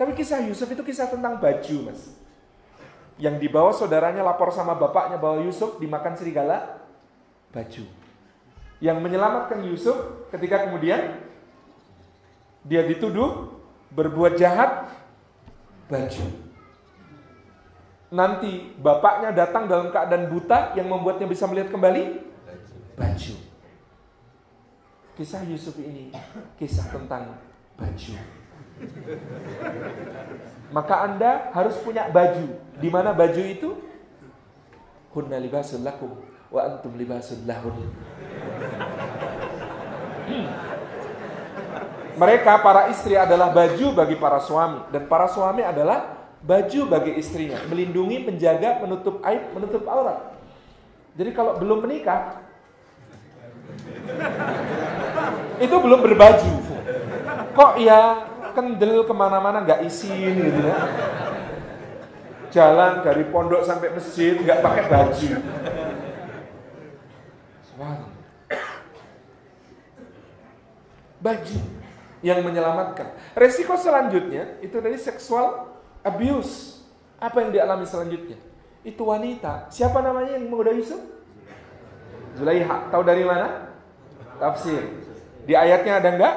[0.00, 2.16] Tapi kisah Yusuf itu kisah tentang baju, mas.
[3.20, 6.80] Yang dibawa saudaranya lapor sama bapaknya bahwa Yusuf dimakan serigala,
[7.52, 7.84] baju.
[8.80, 9.96] Yang menyelamatkan Yusuf
[10.32, 11.20] ketika kemudian
[12.64, 13.52] dia dituduh
[13.92, 14.88] berbuat jahat,
[15.92, 16.50] baju
[18.10, 22.26] nanti bapaknya datang dalam keadaan buta yang membuatnya bisa melihat kembali
[22.98, 23.34] baju.
[25.14, 26.10] Kisah Yusuf ini
[26.58, 27.38] kisah tentang
[27.78, 28.14] baju.
[30.70, 32.46] Maka Anda harus punya baju.
[32.78, 33.70] Di mana baju itu?
[35.10, 36.14] Hunna libasul lakum
[36.50, 37.74] wa antum libasul lahun.
[42.14, 47.58] Mereka para istri adalah baju bagi para suami dan para suami adalah baju bagi istrinya,
[47.66, 50.36] melindungi, menjaga, menutup aib, menutup aurat.
[51.16, 52.44] Jadi kalau belum menikah,
[55.60, 56.52] itu belum berbaju.
[57.50, 58.29] Kok ya
[58.60, 60.78] kendel ke mana-mana nggak isin gitu ya.
[62.52, 65.30] Jalan dari pondok sampai masjid nggak pakai baju.
[71.24, 71.58] Baju
[72.20, 73.16] yang menyelamatkan.
[73.32, 75.72] Resiko selanjutnya itu dari seksual
[76.04, 76.84] abuse.
[77.16, 78.36] Apa yang dialami selanjutnya?
[78.84, 79.72] Itu wanita.
[79.72, 81.00] Siapa namanya yang menggoda Yusuf?
[82.36, 82.92] Zulaiha.
[82.92, 83.72] Tahu dari mana?
[84.40, 84.80] Tafsir.
[85.44, 86.34] Di ayatnya ada enggak?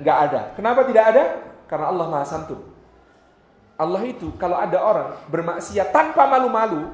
[0.00, 0.40] Enggak ada.
[0.56, 1.24] Kenapa tidak ada?
[1.70, 2.58] Karena Allah Maha Santun.
[3.78, 6.90] Allah itu kalau ada orang bermaksiat tanpa malu-malu,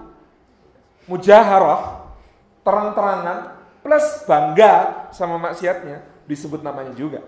[1.08, 2.12] mujaharah,
[2.60, 7.24] terang-terangan, plus bangga sama maksiatnya, disebut namanya juga.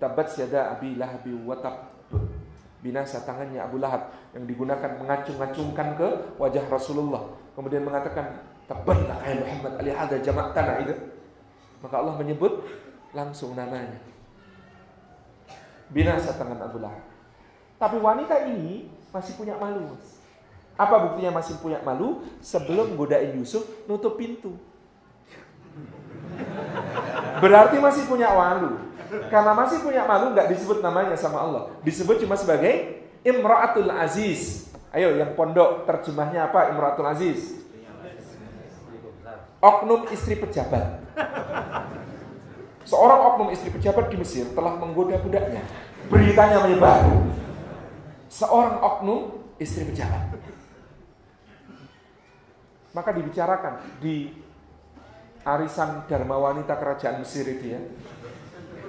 [0.00, 1.98] Tabat siada abi lahabi watab
[2.78, 6.08] binasa tangannya Abu Lahab yang digunakan mengacung-acungkan ke
[6.38, 7.26] wajah Rasulullah.
[7.58, 8.38] Kemudian mengatakan,
[8.70, 10.94] "Tabbanna ya Muhammad ali hada tanah itu."
[11.82, 12.62] Maka Allah menyebut
[13.14, 13.98] langsung namanya.
[15.88, 17.04] Binasa tangan Abu Lahab.
[17.78, 19.94] Tapi wanita ini masih punya malu.
[20.78, 22.22] Apa buktinya masih punya malu?
[22.38, 24.54] Sebelum godain Yusuf, nutup pintu.
[27.38, 28.78] Berarti masih punya malu.
[29.32, 31.72] Karena masih punya malu nggak disebut namanya sama Allah.
[31.80, 34.68] Disebut cuma sebagai Imra'atul Aziz.
[34.92, 37.56] Ayo yang pondok terjemahnya apa Imra'atul Aziz?
[39.58, 41.02] Oknum istri pejabat.
[42.88, 45.60] Seorang oknum istri pejabat di Mesir telah menggoda budaknya.
[46.08, 47.04] Beritanya menyebar.
[48.32, 50.40] Seorang oknum istri pejabat.
[52.96, 54.32] Maka dibicarakan di
[55.44, 57.80] arisan Dharma Wanita Kerajaan Mesir itu ya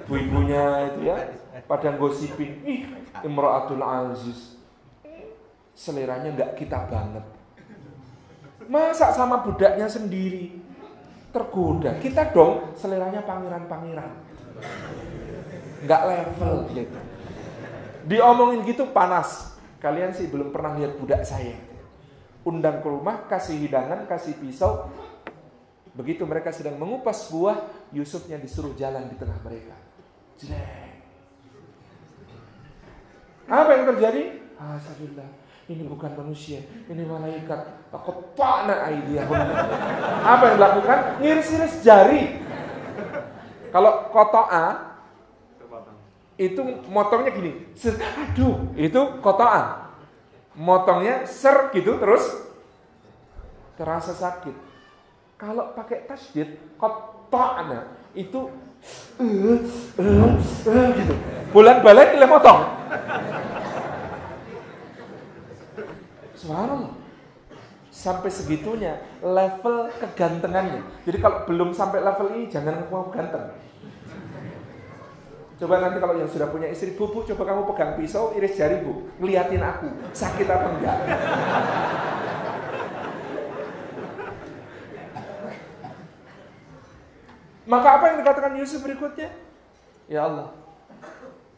[0.09, 1.17] ibu-ibunya itu ya
[1.69, 2.89] pada gosipin ih
[3.21, 4.57] Imra'atul Aziz
[5.77, 7.21] seleranya nggak kita banget
[8.65, 10.57] masa sama budaknya sendiri
[11.29, 11.97] tergoda.
[12.01, 14.11] Kita dong seleranya pangeran-pangeran.
[15.85, 16.99] Nggak level gitu.
[18.09, 19.55] Diomongin gitu panas.
[19.79, 21.55] Kalian sih belum pernah lihat budak saya.
[22.43, 24.91] Undang ke rumah kasih hidangan kasih pisau.
[25.95, 27.59] Begitu mereka sedang mengupas buah
[27.91, 29.75] Yusufnya disuruh jalan di tengah mereka.
[33.49, 34.23] Apa yang terjadi?
[34.59, 35.38] Alhamdulillah.
[35.69, 37.93] Ini bukan manusia, ini malaikat.
[37.93, 39.37] Aku ta'na aidiyahum.
[40.25, 40.97] Apa yang dilakukan?
[41.21, 42.41] Ngiris-ngiris jari.
[43.69, 44.97] Kalau kotoa
[46.41, 46.57] itu
[46.89, 47.69] motongnya gini.
[47.77, 49.93] Ser, aduh, itu kotoa.
[50.57, 52.25] Motongnya ser gitu terus
[53.77, 54.57] terasa sakit.
[55.37, 58.49] Kalau pakai tasdid, kota'na itu
[59.21, 59.61] uh,
[60.01, 60.33] uh,
[60.65, 61.13] uh, gitu.
[61.53, 62.65] Bulan balik ile motong.
[66.49, 66.97] Subhanallah.
[67.93, 70.81] Sampai segitunya level kegantengannya.
[71.05, 73.53] Jadi kalau belum sampai level ini jangan mau ganteng.
[75.61, 78.81] Coba nanti kalau yang sudah punya istri bu, bu coba kamu pegang pisau, iris jari
[78.81, 80.97] bu, ngeliatin aku, sakit apa enggak?
[87.69, 89.29] Maka apa yang dikatakan Yusuf berikutnya?
[90.07, 90.55] Ya Allah,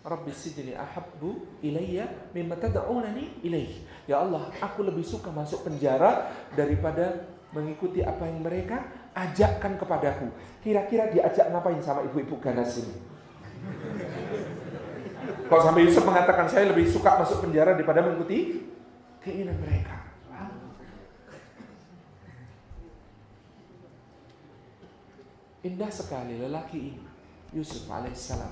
[0.02, 3.86] Rabbi sijni ahabbu ilayya mimma tad'unani ilaih.
[4.10, 8.82] Ya Allah, aku lebih suka masuk penjara daripada mengikuti apa yang mereka
[9.14, 10.34] ajakkan kepadaku.
[10.66, 12.94] Kira-kira diajak ngapain sama ibu-ibu ganas ini?
[15.46, 18.66] Kalau sampai Yusuf mengatakan saya lebih suka masuk penjara daripada mengikuti
[19.22, 20.02] keinginan mereka.
[25.62, 27.06] Indah sekali lelaki ini,
[27.52, 28.52] Yusuf alaihissalam.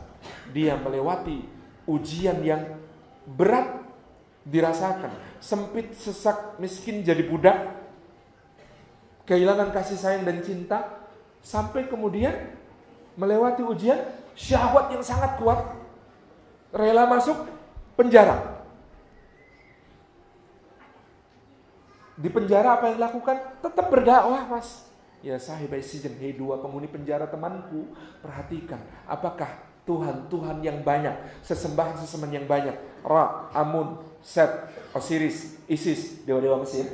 [0.52, 1.48] Dia melewati
[1.88, 2.76] ujian yang
[3.24, 3.80] berat
[4.44, 5.16] dirasakan.
[5.40, 7.80] Sempit, sesak, miskin jadi budak.
[9.24, 11.00] Kehilangan kasih sayang dan cinta.
[11.40, 12.36] Sampai kemudian
[13.16, 14.04] melewati ujian
[14.36, 15.80] syahwat yang sangat kuat.
[16.76, 17.48] Rela masuk
[17.96, 18.60] penjara.
[22.20, 23.64] Di penjara apa yang dilakukan?
[23.64, 24.89] Tetap berdakwah mas
[25.20, 27.92] Ya sahibai sijen, hei dua penghuni penjara temanku,
[28.24, 29.52] perhatikan apakah
[29.84, 31.12] Tuhan, Tuhan yang banyak,
[31.44, 34.48] sesembahan-sesembahan yang banyak, Ra, Amun, Set,
[34.96, 36.88] Osiris, Isis, dewa-dewa Mesir.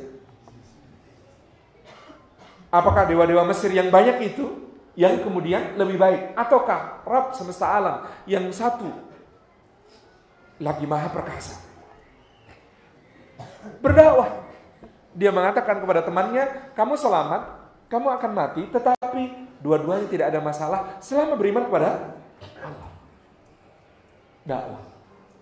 [2.71, 4.47] Apakah dewa-dewa Mesir yang banyak itu
[4.95, 6.33] yang kemudian lebih baik?
[6.33, 8.89] Ataukah Rab semesta alam yang satu
[10.57, 11.61] lagi maha perkasa?
[13.83, 14.47] Berdakwah.
[15.15, 19.23] Dia mengatakan kepada temannya, kamu selamat kamu akan mati, tetapi
[19.61, 22.17] dua-duanya tidak ada masalah selama beriman kepada
[22.61, 22.89] Allah.
[24.45, 24.81] Dakwah.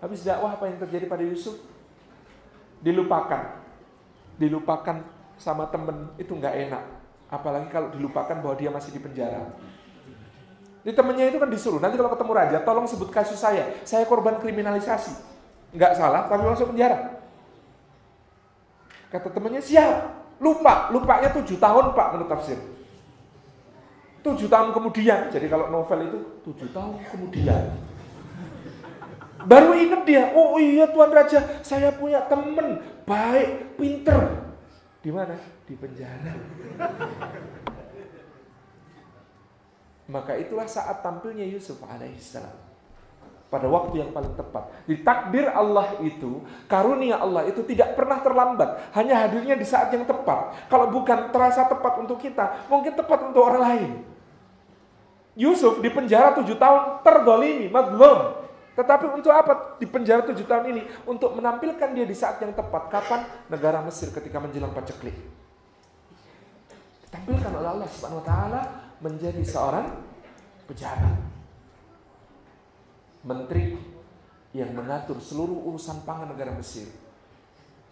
[0.00, 1.56] Habis dakwah apa yang terjadi pada Yusuf?
[2.84, 3.64] Dilupakan.
[4.36, 4.96] Dilupakan
[5.40, 6.84] sama temen itu nggak enak.
[7.32, 9.40] Apalagi kalau dilupakan bahwa dia masih di penjara.
[10.84, 13.72] Di temennya itu kan disuruh, nanti kalau ketemu raja, tolong sebut kasus saya.
[13.88, 15.16] Saya korban kriminalisasi.
[15.72, 17.24] Nggak salah, tapi masuk penjara.
[19.08, 20.23] Kata temennya, siap.
[20.42, 22.58] Lupa, lupanya tujuh tahun pak menurut tafsir.
[24.24, 26.18] Tujuh tahun kemudian, jadi kalau novel itu
[26.48, 27.76] tujuh tahun kemudian.
[29.44, 34.48] Baru ingat dia, oh iya Tuan Raja, saya punya temen baik, pinter.
[35.04, 35.36] Di mana?
[35.68, 36.32] Di penjara.
[40.08, 42.63] Maka itulah saat tampilnya Yusuf alaihissalam.
[43.52, 44.66] Pada waktu yang paling tepat.
[44.82, 48.90] Di takdir Allah itu, karunia Allah itu tidak pernah terlambat.
[48.98, 50.66] Hanya hadirnya di saat yang tepat.
[50.66, 53.90] Kalau bukan terasa tepat untuk kita, mungkin tepat untuk orang lain.
[55.38, 58.42] Yusuf di penjara tujuh tahun terdolimi, madlum.
[58.74, 60.82] Tetapi untuk apa di penjara tujuh tahun ini?
[61.06, 62.90] Untuk menampilkan dia di saat yang tepat.
[62.90, 63.22] Kapan?
[63.46, 65.14] Negara Mesir ketika menjelang paceklik.
[67.06, 68.62] Ditampilkan oleh Allah Subhanahu Wa
[68.98, 69.86] menjadi seorang
[70.66, 71.14] pejabat,
[73.24, 73.74] menteri
[74.54, 76.86] yang mengatur seluruh urusan pangan negara Mesir.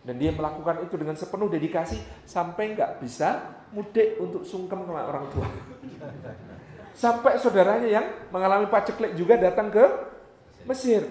[0.02, 3.42] Dan dia melakukan itu dengan sepenuh dedikasi sampai nggak bisa
[3.74, 5.48] mudik untuk sungkem ke orang tua.
[6.92, 9.84] Sampai saudaranya yang mengalami paceklik juga datang ke
[10.68, 11.08] Mesir.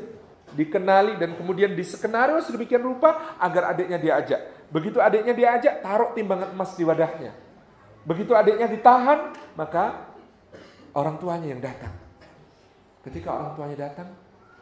[0.53, 4.69] Dikenali dan kemudian diskenario sedemikian rupa agar adiknya diajak.
[4.69, 7.33] Begitu adiknya diajak, taruh timbangan emas di wadahnya.
[8.05, 10.11] Begitu adiknya ditahan, maka
[10.93, 12.00] orang tuanya yang datang.
[13.01, 14.09] Ketika orang tuanya datang,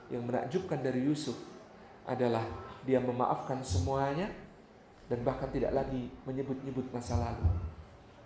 [0.10, 1.38] yang menakjubkan dari Yusuf
[2.08, 2.42] adalah
[2.82, 4.32] dia memaafkan semuanya
[5.06, 7.46] dan bahkan tidak lagi menyebut-nyebut masa lalu.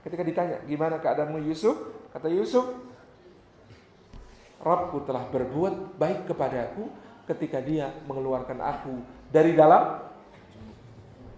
[0.03, 1.75] Ketika ditanya, gimana keadaanmu Yusuf?
[2.11, 2.63] Kata Yusuf,
[4.63, 6.87] Rabbku telah berbuat baik kepadaku
[7.27, 8.95] ketika dia mengeluarkan aku
[9.31, 9.99] dari dalam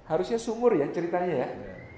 [0.06, 1.50] harusnya sumur ya ceritanya ya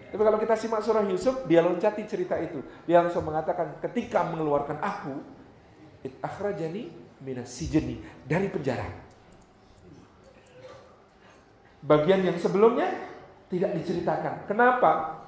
[0.08, 2.64] tapi kalau kita simak surah Yusuf, dia loncati cerita itu.
[2.88, 5.20] Dia langsung mengatakan, ketika mengeluarkan aku,
[6.08, 6.90] it akhrajani
[7.22, 8.88] minas sijeni, dari penjara.
[11.84, 12.90] Bagian yang sebelumnya
[13.48, 14.48] tidak diceritakan.
[14.50, 15.24] Kenapa?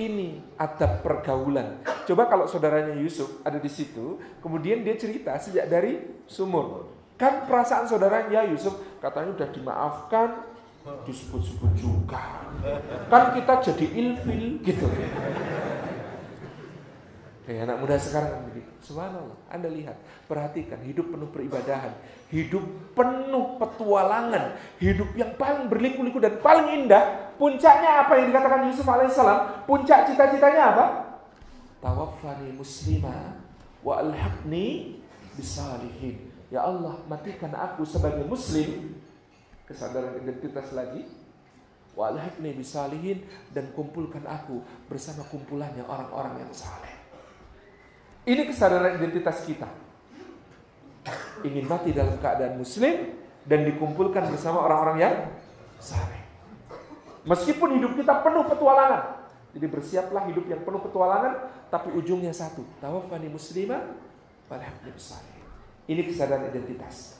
[0.00, 1.82] Ini adab pergaulan.
[2.06, 6.88] Coba kalau saudaranya Yusuf ada di situ, kemudian dia cerita sejak dari sumur.
[7.20, 10.28] Kan perasaan saudaranya Yusuf katanya udah dimaafkan,
[11.04, 12.48] disebut-sebut juga.
[13.12, 14.88] Kan kita jadi ilfil gitu.
[17.48, 18.70] Kayak anak muda sekarang begitu.
[18.84, 19.38] Subhanallah.
[19.48, 19.96] Anda lihat,
[20.28, 21.96] perhatikan hidup penuh peribadahan,
[22.28, 22.62] hidup
[22.92, 27.32] penuh petualangan, hidup yang paling berliku-liku dan paling indah.
[27.40, 29.64] Puncaknya apa yang dikatakan Yusuf alaihissalam?
[29.64, 30.86] Puncak cita-citanya apa?
[31.80, 33.40] Tawaffani muslimah
[33.80, 35.00] wa alhaqni
[35.40, 36.28] bisalihin.
[36.52, 39.00] Ya Allah, matikan aku sebagai muslim
[39.64, 41.08] kesadaran identitas lagi
[41.96, 43.24] wa alhaqni bisalihin
[43.56, 44.60] dan kumpulkan aku
[44.92, 46.99] bersama kumpulannya orang-orang yang saleh.
[48.28, 49.68] Ini kesadaran identitas kita.
[51.40, 53.16] Ingin mati dalam keadaan muslim
[53.48, 55.14] dan dikumpulkan bersama orang-orang yang
[55.80, 56.20] saleh.
[57.24, 59.24] Meskipun hidup kita penuh petualangan.
[59.50, 63.82] Jadi bersiaplah hidup yang penuh petualangan tapi ujungnya satu, tawafani muslimah
[64.46, 64.62] wal
[64.94, 65.46] bisalihin.
[65.90, 67.18] Ini kesadaran identitas.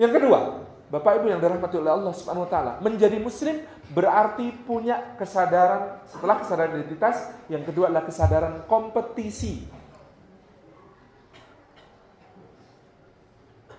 [0.00, 3.60] Yang kedua, Bapak Ibu yang dirahmati oleh Allah Subhanahu wa taala, menjadi muslim
[3.90, 9.66] berarti punya kesadaran setelah kesadaran identitas, yang kedua adalah kesadaran kompetisi.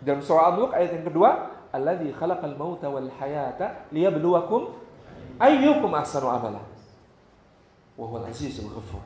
[0.01, 1.29] Dalam surah Al-Mulk ayat yang kedua,
[1.71, 4.73] "Alladzi khalaqal mauta wal hayata liyabluwakum
[5.37, 6.59] ayyukum ahsanu amala."
[7.95, 9.03] Wa huwal azizul ghafur.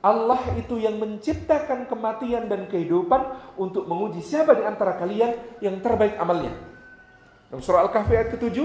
[0.00, 6.16] Allah itu yang menciptakan kematian dan kehidupan untuk menguji siapa di antara kalian yang terbaik
[6.16, 6.56] amalnya.
[7.52, 8.56] Dalam surah Al-Kahfi ayat ke-7,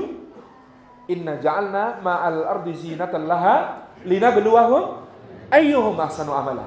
[1.06, 5.06] Inna ja'alna ma'al ardi zinatan laha linabluwahum
[5.53, 6.66] ayyuhum ahsanu amala.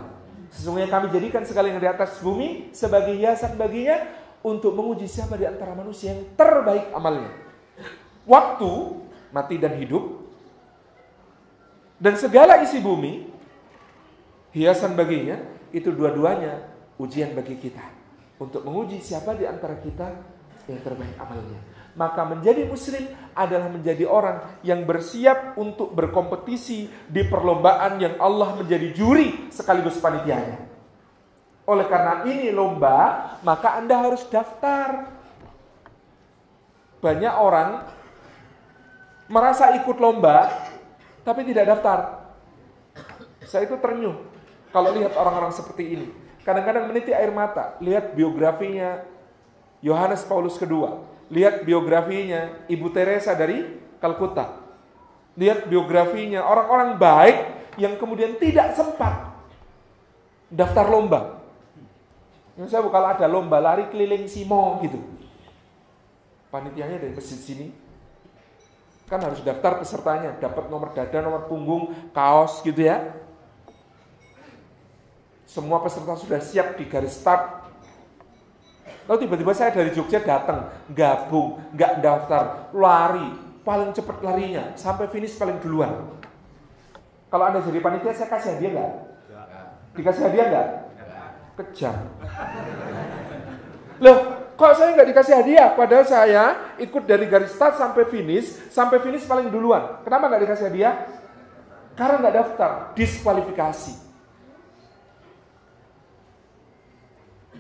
[0.55, 4.01] Sesungguhnya kami jadikan segala yang di atas bumi sebagai hiasan baginya
[4.41, 7.29] untuk menguji siapa di antara manusia yang terbaik amalnya.
[8.25, 8.71] Waktu,
[9.35, 10.29] mati dan hidup,
[11.99, 13.27] dan segala isi bumi
[14.55, 15.37] hiasan baginya,
[15.75, 16.63] itu dua-duanya
[16.97, 17.83] ujian bagi kita.
[18.39, 20.07] Untuk menguji siapa di antara kita
[20.71, 21.59] yang terbaik amalnya.
[21.99, 28.95] Maka menjadi muslim adalah menjadi orang yang bersiap untuk berkompetisi di perlombaan yang Allah menjadi
[28.95, 30.63] juri sekaligus panitianya.
[31.67, 35.11] Oleh karena ini lomba, maka Anda harus daftar.
[37.03, 37.71] Banyak orang
[39.27, 40.49] merasa ikut lomba,
[41.27, 42.31] tapi tidak daftar.
[43.43, 44.17] Saya itu ternyuh
[44.71, 46.09] kalau lihat orang-orang seperti ini.
[46.47, 47.77] Kadang-kadang meniti air mata.
[47.83, 49.05] Lihat biografinya
[49.85, 51.18] Yohanes Paulus II.
[51.29, 53.65] Lihat biografinya Ibu Teresa dari
[54.01, 54.65] Kalkuta.
[55.37, 57.37] Lihat biografinya orang-orang baik
[57.79, 59.39] yang kemudian tidak sempat
[60.51, 61.39] daftar lomba.
[62.59, 64.99] Misalnya kalau ada lomba lari keliling Simo gitu.
[66.51, 67.71] Panitianya dari masjid sini
[69.09, 73.17] kan harus daftar pesertanya, dapat nomor dada, nomor punggung, kaos gitu ya.
[75.49, 77.58] Semua peserta sudah siap di garis start.
[79.09, 83.33] Lalu tiba-tiba saya dari Jogja datang, gabung, nggak daftar, lari,
[83.65, 86.13] paling cepat larinya, sampai finish paling duluan.
[87.33, 88.93] Kalau Anda jadi panitia, saya kasih hadiah nggak?
[89.97, 90.69] Dikasih hadiah nggak?
[91.57, 91.97] Kejam.
[94.05, 94.19] Loh,
[94.61, 95.69] kok saya nggak dikasih hadiah?
[95.73, 96.45] Padahal saya
[96.77, 100.05] ikut dari garis start sampai finish, sampai finish paling duluan.
[100.05, 100.95] Kenapa nggak dikasih hadiah?
[101.97, 104.08] Karena nggak daftar, diskualifikasi.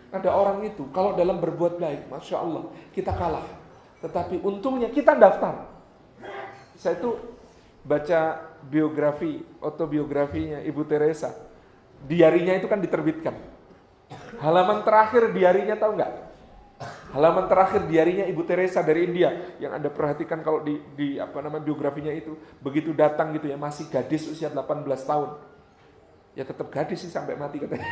[0.08, 3.44] Ada orang itu, kalau dalam berbuat baik, Masya Allah, kita kalah.
[4.00, 5.68] Tetapi untungnya kita daftar.
[6.78, 7.18] Saya itu
[7.84, 11.34] baca biografi, autobiografinya Ibu Teresa.
[12.08, 13.34] Diarinya itu kan diterbitkan.
[14.38, 16.12] Halaman terakhir diarinya tahu nggak?
[17.10, 21.66] Halaman terakhir diarinya Ibu Teresa dari India yang Anda perhatikan kalau di, di apa namanya
[21.66, 25.30] biografinya itu begitu datang gitu ya masih gadis usia 18 tahun.
[26.38, 27.88] Ya tetap gadis sih sampai mati katanya.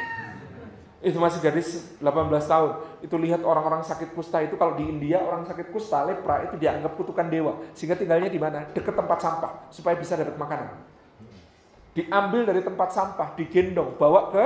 [1.05, 2.09] Itu masih gadis 18
[2.49, 2.71] tahun.
[3.05, 6.97] Itu lihat orang-orang sakit kusta itu kalau di India orang sakit kusta lepra itu dianggap
[6.97, 8.65] kutukan dewa sehingga tinggalnya di mana?
[8.73, 10.73] Dekat tempat sampah supaya bisa dapat makanan.
[11.97, 14.45] Diambil dari tempat sampah, digendong, bawa ke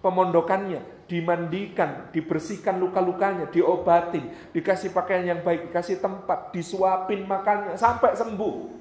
[0.00, 8.80] pemondokannya, dimandikan, dibersihkan luka-lukanya, diobatin, dikasih pakaian yang baik, dikasih tempat, disuapin makannya sampai sembuh.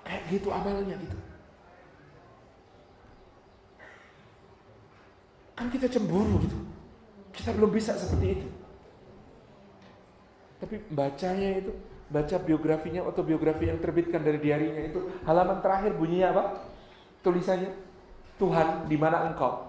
[0.00, 1.29] Kayak gitu amalnya gitu.
[5.60, 6.56] Kan kita cemburu gitu.
[7.36, 8.48] Kita belum bisa seperti itu.
[10.56, 11.72] Tapi bacanya itu,
[12.08, 16.44] baca biografinya, autobiografi yang terbitkan dari diarinya itu, halaman terakhir bunyinya apa?
[17.20, 17.76] Tulisannya,
[18.40, 19.68] Tuhan, di mana engkau?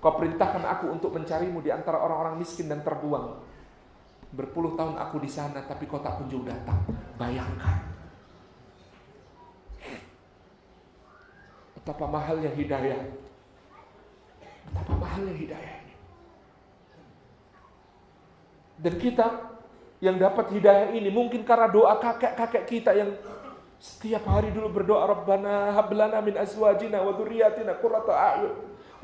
[0.00, 3.44] Kau perintahkan aku untuk mencarimu di antara orang-orang miskin dan terbuang.
[4.32, 6.80] Berpuluh tahun aku di sana, tapi kau tak kunjung datang.
[7.20, 7.92] Bayangkan.
[11.76, 13.25] Betapa mahalnya hidayah.
[14.70, 15.94] Betapa mahalnya hidayah ini.
[18.76, 19.26] Dan kita
[20.04, 23.16] yang dapat hidayah ini mungkin karena doa kakek-kakek kita yang
[23.80, 28.54] setiap hari dulu berdoa Rabbana hablana min azwajina wa dzurriyyatina qurrata a'yun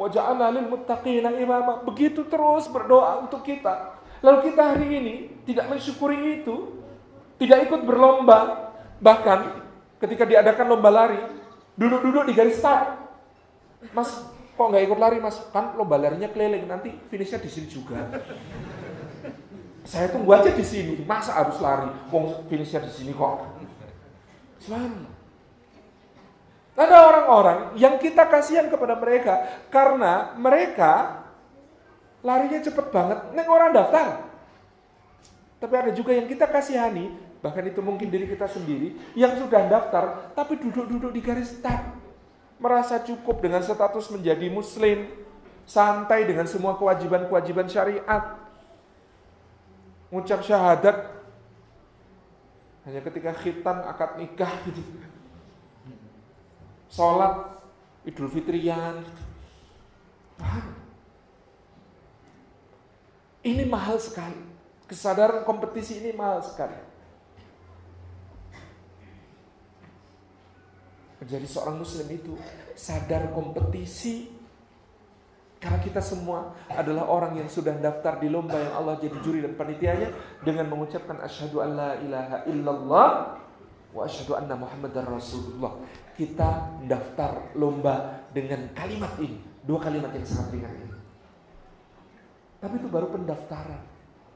[0.01, 1.85] waj'alna lil muttaqina imama.
[1.85, 4.01] Begitu terus berdoa untuk kita.
[4.23, 6.79] Lalu kita hari ini tidak mensyukuri itu,
[7.43, 8.71] tidak ikut berlomba,
[9.03, 9.67] bahkan
[9.99, 11.21] ketika diadakan lomba lari,
[11.75, 13.03] duduk-duduk di garis start.
[13.91, 14.15] Mas,
[14.63, 15.43] kok nggak ikut lari mas?
[15.51, 17.99] Kan lomba larinya keliling, nanti finishnya di sini juga.
[19.83, 21.91] Saya tunggu aja di sini, masa harus lari?
[22.15, 23.43] Wong finishnya di sini kok.
[24.63, 25.11] Subhanallah.
[26.73, 31.21] Ada orang-orang yang kita kasihan kepada mereka karena mereka
[32.23, 34.31] larinya cepet banget, neng orang daftar.
[35.59, 40.33] Tapi ada juga yang kita kasihani, bahkan itu mungkin diri kita sendiri, yang sudah daftar
[40.33, 42.02] tapi duduk-duduk di garis start.
[42.63, 45.11] Merasa cukup dengan status menjadi muslim,
[45.67, 48.39] santai dengan semua kewajiban-kewajiban syariat.
[50.15, 51.11] Ngucap syahadat
[52.87, 54.83] hanya ketika khitan, akad nikah gitu.
[56.87, 57.63] Sholat,
[58.07, 59.03] idul fitrian.
[63.43, 64.39] Ini mahal sekali.
[64.87, 66.92] Kesadaran kompetisi ini mahal sekali.
[71.23, 72.35] Menjadi seorang muslim itu
[72.75, 74.43] sadar kompetisi
[75.63, 79.55] karena kita semua adalah orang yang sudah daftar di lomba yang Allah jadi juri dan
[79.55, 80.11] panitianya
[80.43, 83.09] dengan mengucapkan asyhadu an la ilaha illallah
[83.95, 85.79] wa asyhadu anna muhammadar rasulullah.
[86.19, 90.99] Kita daftar lomba dengan kalimat ini, dua kalimat yang sangat ringan ini.
[92.59, 93.83] Tapi itu baru pendaftaran,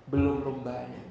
[0.06, 1.02] belum lombanya.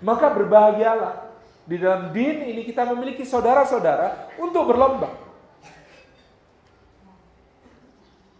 [0.00, 1.28] Maka berbahagialah
[1.68, 5.12] di dalam din ini kita memiliki saudara-saudara untuk berlomba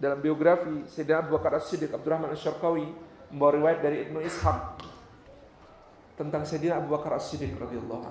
[0.00, 2.88] dalam biografi Sayyidina Abu Bakar As-Siddiq Abdurrahman Asy-Syarqawi
[3.28, 4.80] membawa riwayat dari Ibnu Ishaq
[6.16, 8.08] tentang Sayyidina Abu Bakar As-Siddiq radhiyallahu.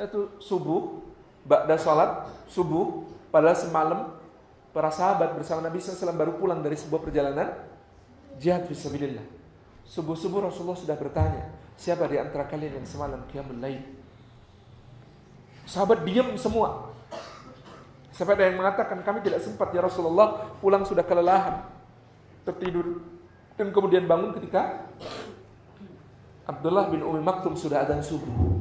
[0.00, 1.04] Itu subuh,
[1.44, 4.16] ba'da salat subuh, pada semalam
[4.72, 7.52] para sahabat bersama Nabi SAW baru pulang dari sebuah perjalanan
[8.40, 9.26] jihad fisabilillah.
[9.84, 11.48] Subuh-subuh Rasulullah sudah bertanya,
[11.78, 13.86] Siapa di antara kalian yang semalam qiyamul lain?
[15.62, 16.90] Sahabat diam semua.
[18.10, 21.62] Siapa ada yang mengatakan kami tidak sempat ya Rasulullah pulang sudah kelelahan.
[22.42, 22.98] Tertidur.
[23.54, 24.90] Dan kemudian bangun ketika
[26.50, 28.58] Abdullah bin Umi Maktum sudah adzan subuh.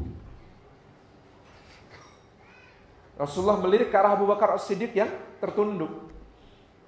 [3.18, 5.09] Rasulullah melirik ke arah Abu Bakar As-Siddiq yang
[5.41, 6.07] tertunduk.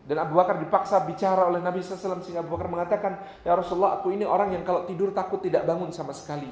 [0.10, 4.10] Dan Abu Bakar dipaksa bicara oleh Nabi SAW sehingga Abu Bakar mengatakan, Ya Rasulullah, aku
[4.10, 6.50] ini orang yang kalau tidur takut tidak bangun sama sekali.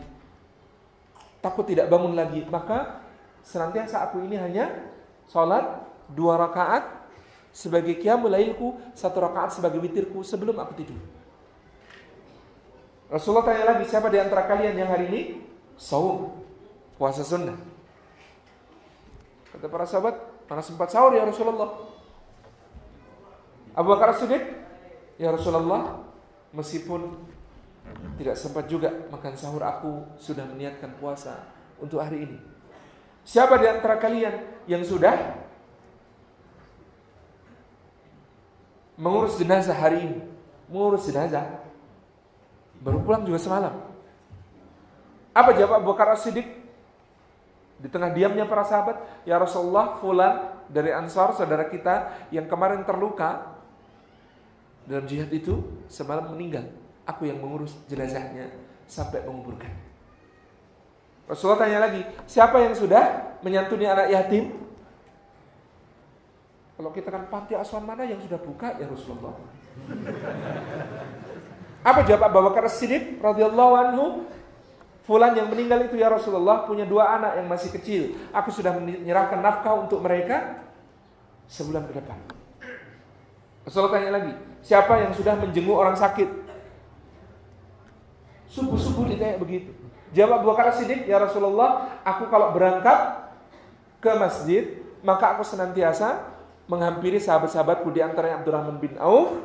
[1.41, 2.45] Takut tidak bangun lagi.
[2.45, 3.01] Maka
[3.41, 4.93] senantiasa aku ini hanya
[5.25, 6.85] sholat dua rakaat
[7.49, 11.01] sebagai qiyamul lailku, satu rakaat sebagai witirku sebelum aku tidur.
[13.09, 15.21] Rasulullah tanya lagi, siapa di antara kalian yang hari ini
[15.81, 16.29] saum,
[17.01, 17.57] puasa sunnah?
[19.49, 21.96] Kata para sahabat, mana sempat sahur ya Rasulullah?
[23.77, 24.41] Abu Bakar Siddiq,
[25.21, 26.01] ya Rasulullah,
[26.49, 27.13] meskipun
[28.17, 31.45] tidak sempat juga makan sahur aku sudah meniatkan puasa
[31.77, 32.37] untuk hari ini.
[33.21, 35.13] Siapa di antara kalian yang sudah
[38.97, 40.19] mengurus jenazah hari ini?
[40.67, 41.67] Mengurus jenazah
[42.77, 43.73] Baru pulang juga semalam.
[45.33, 46.45] Apa jawab Abu Bakar As-Siddiq?
[47.77, 53.56] Di tengah diamnya para sahabat, Ya Rasulullah, fulan dari Ansar, saudara kita yang kemarin terluka
[54.87, 55.59] dalam jihad itu,
[55.91, 56.63] semalam meninggal.
[57.03, 58.47] Aku yang mengurus jenazahnya
[58.87, 59.75] sampai menguburkan.
[61.27, 64.55] Rasulullah tanya lagi, siapa yang sudah menyantuni anak yatim?
[66.79, 69.35] Kalau kita kan panti asuhan mana yang sudah buka ya Rasulullah?
[71.89, 74.23] Apa jawab Abu Bakar Siddiq radhiyallahu anhu?
[75.07, 78.11] Fulan yang meninggal itu ya Rasulullah punya dua anak yang masih kecil.
[78.35, 80.67] Aku sudah menyerahkan nafkah untuk mereka
[81.47, 82.36] sebulan ke depan.
[83.67, 84.31] Rasulullah tanya lagi,
[84.63, 86.31] siapa yang sudah menjenguk orang sakit?
[88.47, 89.75] Subuh-subuh ditanya begitu.
[90.15, 93.27] Jawab Abu Bakar Siddiq, ya Rasulullah, aku kalau berangkat
[93.99, 96.23] ke masjid, maka aku senantiasa
[96.71, 99.35] menghampiri sahabat-sahabatku di antaranya Abdurrahman bin Auf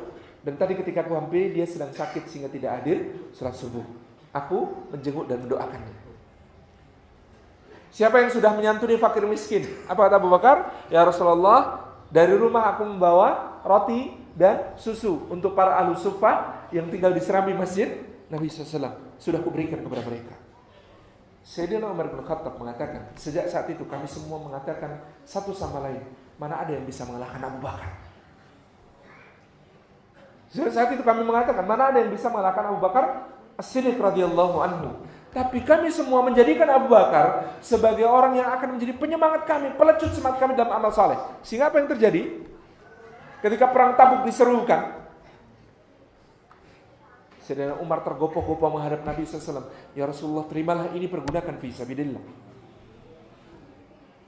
[0.43, 3.83] dan tadi ketika aku hampir dia sedang sakit sehingga tidak hadir sholat subuh.
[4.31, 5.95] Aku menjenguk dan mendoakannya.
[7.93, 9.67] Siapa yang sudah menyantuni fakir miskin?
[9.85, 10.73] Apa kata Abu Bakar?
[10.89, 11.82] Ya Rasulullah,
[12.13, 17.57] dari rumah aku membawa roti dan susu untuk para ahlu sufah yang tinggal di serambi
[17.57, 17.89] masjid
[18.29, 19.17] Nabi SAW.
[19.17, 20.37] Sudah kuberikan kepada mereka.
[21.43, 25.99] Sayyidina Umar bin Khattab mengatakan, sejak saat itu kami semua mengatakan satu sama lain,
[26.39, 27.89] mana ada yang bisa mengalahkan Abu Bakar?
[30.53, 34.89] Saat itu kami mengatakan, mana ada yang bisa mengalahkan Abu Bakar As-Siddiq radhiyallahu anhu.
[35.33, 40.37] Tapi kami semua menjadikan Abu Bakar sebagai orang yang akan menjadi penyemangat kami, pelecut semangat
[40.37, 41.17] kami dalam amal saleh.
[41.41, 42.21] Sehingga apa yang terjadi?
[43.41, 45.03] Ketika perang Tabuk diserukan,
[47.43, 49.67] Sayyidina Umar tergopoh-gopoh menghadap Nabi SAW.
[49.97, 52.23] Ya Rasulullah, terimalah ini pergunakan fi sabidillah.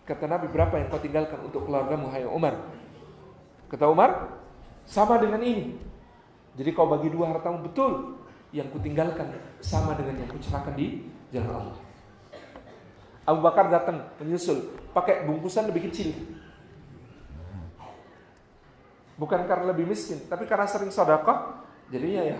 [0.10, 2.60] Kata Nabi, berapa yang kau tinggalkan untuk keluargamu, hai Umar?
[3.72, 4.36] Kata Umar,
[4.84, 5.80] sama dengan ini.
[6.60, 8.15] Jadi kau bagi dua hartamu betul
[8.56, 11.78] yang kutinggalkan sama dengan yang kucerahkan di jalan Allah.
[13.28, 16.16] Abu Bakar datang menyusul pakai bungkusan lebih kecil.
[19.20, 22.40] Bukan karena lebih miskin, tapi karena sering sedekah, jadinya ya.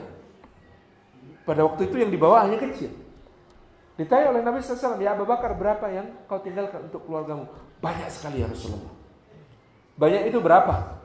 [1.44, 2.92] Pada waktu itu yang dibawa hanya kecil.
[3.96, 7.48] Ditanya oleh Nabi SAW, ya Abu Bakar berapa yang kau tinggalkan untuk keluargamu?
[7.80, 8.92] Banyak sekali ya Rasulullah.
[9.96, 11.00] Banyak itu berapa?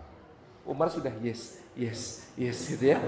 [0.67, 2.99] Umar sudah yes, yes, yes gitu ya.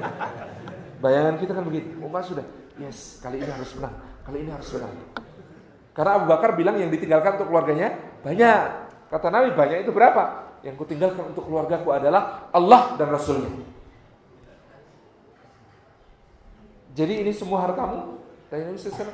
[1.03, 1.98] Bayangan kita kan begitu.
[1.98, 2.46] Umar sudah,
[2.78, 3.94] yes, kali ini harus menang.
[4.22, 4.94] Kali ini harus menang.
[5.92, 8.61] Karena Abu Bakar bilang yang ditinggalkan untuk keluarganya banyak.
[9.11, 10.55] Kata Nabi banyak itu berapa?
[10.62, 13.50] Yang kutinggalkan untuk keluargaku adalah Allah dan Rasulnya.
[16.94, 18.22] Jadi ini semua hartamu?
[18.46, 19.11] Tanya Nabi SAW.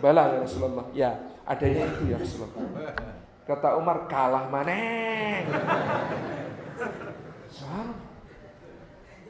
[0.00, 0.86] Bala ya Rasulullah.
[0.96, 1.10] Ya,
[1.44, 2.64] adanya itu ya Rasulullah.
[3.46, 5.46] Kata Umar, kalah maneng.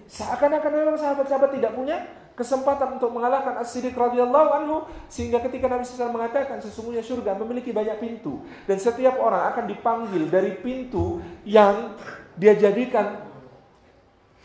[0.07, 4.77] Seakan-akan memang sahabat-sahabat tidak punya kesempatan untuk mengalahkan As-Siddiq radhiyallahu anhu
[5.09, 10.29] sehingga ketika Nabi SAW mengatakan sesungguhnya surga memiliki banyak pintu dan setiap orang akan dipanggil
[10.29, 11.97] dari pintu yang
[12.37, 13.25] dia jadikan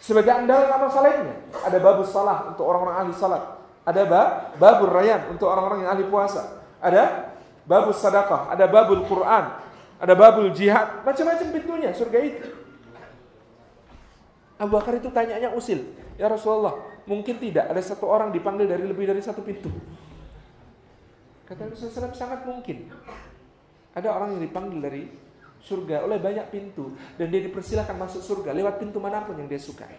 [0.01, 1.35] sebagai andalan amal salehnya.
[1.61, 3.43] Ada babus salah untuk orang-orang ahli salat.
[3.85, 6.63] Ada bab babur rayan untuk orang-orang yang ahli puasa.
[6.81, 7.33] Ada
[7.67, 9.45] babus sadaqah, ada babul Quran,
[10.01, 12.49] ada babul jihad, macam-macam pintunya surga itu.
[14.61, 15.81] Abu Bakar itu tanyanya usil.
[16.21, 16.77] Ya Rasulullah,
[17.09, 19.73] mungkin tidak ada satu orang dipanggil dari lebih dari satu pintu.
[21.49, 22.93] Kata Rasulullah sangat mungkin.
[23.97, 25.09] Ada orang yang dipanggil dari
[25.65, 26.93] surga oleh banyak pintu.
[27.17, 29.97] Dan dia dipersilahkan masuk surga lewat pintu mana pun yang dia sukai.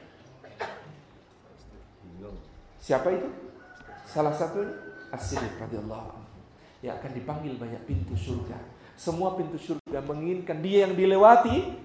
[2.78, 3.26] Siapa itu?
[4.06, 4.62] Salah satu
[5.10, 6.22] As-Siddiq radhiyallahu
[6.86, 8.58] yang akan dipanggil banyak pintu surga.
[8.94, 11.78] Semua pintu surga menginginkan dia yang dilewati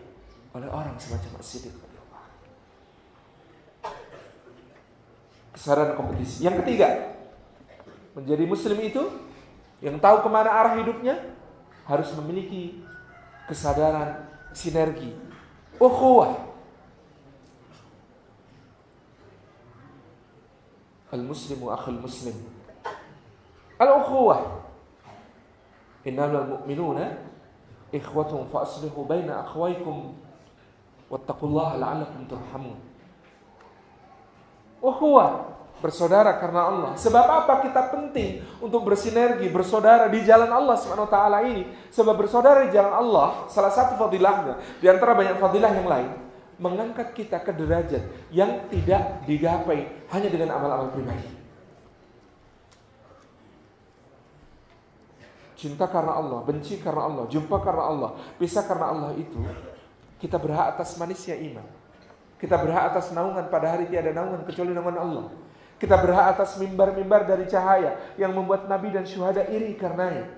[0.53, 1.86] oleh orang semacam As-Siddiq
[5.58, 6.45] kesaran kompetisi.
[6.45, 7.18] Yang ketiga,
[8.14, 9.03] menjadi muslim itu
[9.82, 11.18] yang tahu ke mana arah hidupnya
[11.89, 12.86] harus memiliki
[13.49, 15.18] kesadaran sinergi,
[15.82, 16.45] ukhuwah.
[21.10, 22.36] Al-muslimu akhul muslim.
[23.82, 24.68] Al-ukhuwah.
[26.03, 27.18] Innamal mu'minuna
[27.95, 30.20] ikhwatun fa aslihu baina akhwaykum
[31.08, 32.86] wattaqullaha la'allakum turhamun.
[34.88, 36.91] Ukhuwah bersaudara karena Allah.
[36.97, 41.67] Sebab apa kita penting untuk bersinergi, bersaudara di jalan Allah Subhanahu taala ini?
[41.93, 46.11] Sebab bersaudara di jalan Allah salah satu fadilahnya di antara banyak fadilah yang lain
[46.57, 48.01] mengangkat kita ke derajat
[48.33, 51.29] yang tidak digapai hanya dengan amal-amal pribadi.
[55.57, 59.41] Cinta karena Allah, benci karena Allah, jumpa karena Allah, pisah karena Allah itu
[60.21, 61.65] kita berhak atas manisnya iman.
[62.38, 65.25] Kita berhak atas naungan pada hari tiada naungan kecuali naungan Allah.
[65.77, 70.29] Kita berhak atas mimbar-mimbar dari cahaya yang membuat Nabi dan syuhada iri karenanya.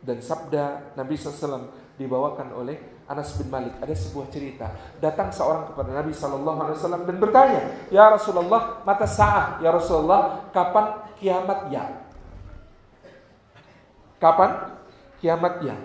[0.00, 1.68] Dan sabda Nabi SAW
[2.00, 3.76] dibawakan oleh Anas bin Malik.
[3.80, 4.72] Ada sebuah cerita.
[4.96, 7.60] Datang seorang kepada Nabi SAW dan bertanya,
[7.92, 9.60] Ya Rasulullah, mata sa'ah.
[9.60, 11.84] Ya Rasulullah, kapan kiamat ya?
[14.16, 14.72] Kapan
[15.20, 15.76] kiamat ya?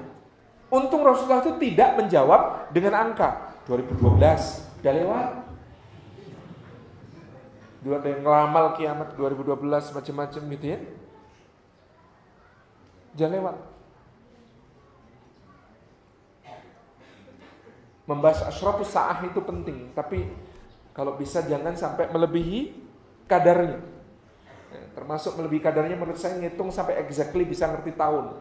[0.71, 3.44] Untung Rasulullah itu tidak menjawab dengan angka.
[3.65, 5.29] 2012 udah lewat.
[7.81, 10.79] Dulu ada yang ngelamal kiamat 2012 macam-macam gitu ya.
[13.17, 13.55] Jangan lewat.
[18.05, 20.29] Membahas asyrafus sa'ah itu penting, tapi
[20.93, 22.77] kalau bisa jangan sampai melebihi
[23.25, 23.81] kadarnya.
[24.69, 28.37] Ya, termasuk melebihi kadarnya menurut saya ngitung sampai exactly bisa ngerti tahun.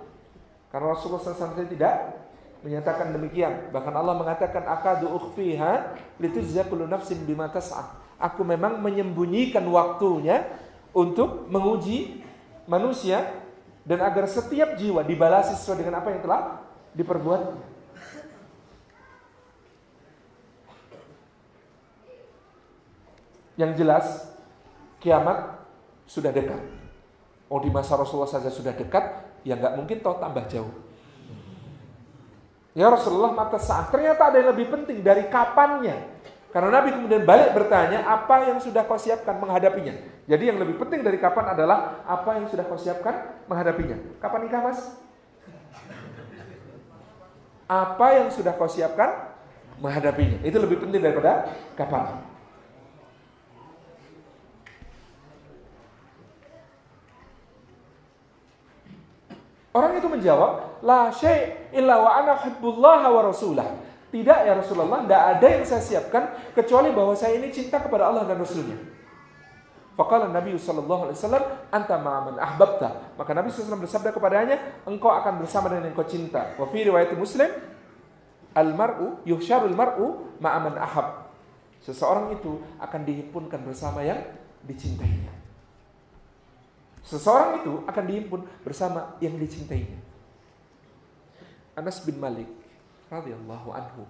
[0.69, 1.95] Karena Rasulullah SAW tidak
[2.65, 3.69] menyatakan demikian.
[3.69, 8.01] Bahkan Allah mengatakan akadu ukhfiha litujza kullu nafsin bima tas'a.
[8.17, 10.49] Aku memang menyembunyikan waktunya
[10.97, 12.25] untuk menguji
[12.65, 13.45] manusia
[13.85, 16.41] dan agar setiap jiwa dibalas sesuai dengan apa yang telah
[16.97, 17.43] diperbuat.
[23.61, 24.07] Yang jelas
[25.05, 25.63] kiamat
[26.09, 26.59] sudah dekat.
[27.53, 29.05] Oh di masa Rasulullah saja sudah dekat,
[29.45, 30.73] ya nggak mungkin toh tambah jauh.
[32.75, 33.95] Ya Rasulullah mata saat.
[33.95, 36.11] Ternyata ada yang lebih penting dari kapannya.
[36.51, 39.95] Karena Nabi kemudian balik bertanya, apa yang sudah kau siapkan menghadapinya?
[40.27, 43.99] Jadi yang lebih penting dari kapan adalah apa yang sudah kau siapkan menghadapinya.
[44.23, 44.79] Kapan nikah mas?
[47.67, 49.35] Apa yang sudah kau siapkan
[49.83, 50.43] menghadapinya?
[50.47, 52.34] Itu lebih penting daripada kapan.
[59.75, 61.11] Orang itu menjawab, La
[61.75, 62.39] illa wa ana
[63.11, 63.67] wa rasulah.
[64.15, 68.23] Tidak ya Rasulullah, tidak ada yang saya siapkan kecuali bahwa saya ini cinta kepada Allah
[68.31, 68.79] dan Rasulnya.
[69.99, 71.45] Faqala Nabi sallallahu alaihi wasallam,
[71.75, 76.55] "Anta ma'aman ahbabta." Maka Nabi SAW bersabda kepadanya, "Engkau akan bersama dengan yang kau cinta."
[76.55, 77.51] Wa fi riwayat Muslim,
[78.55, 81.27] "Al-mar'u yuhsyarul mar'u ma'aman ahab."
[81.83, 84.23] Seseorang itu akan dihimpunkan bersama yang
[84.63, 85.34] dicintainya.
[87.05, 90.01] Seseorang itu akan dihimpun bersama yang dicintainya.
[91.77, 92.49] Anas bin Malik
[93.13, 94.09] radhiyallahu anhu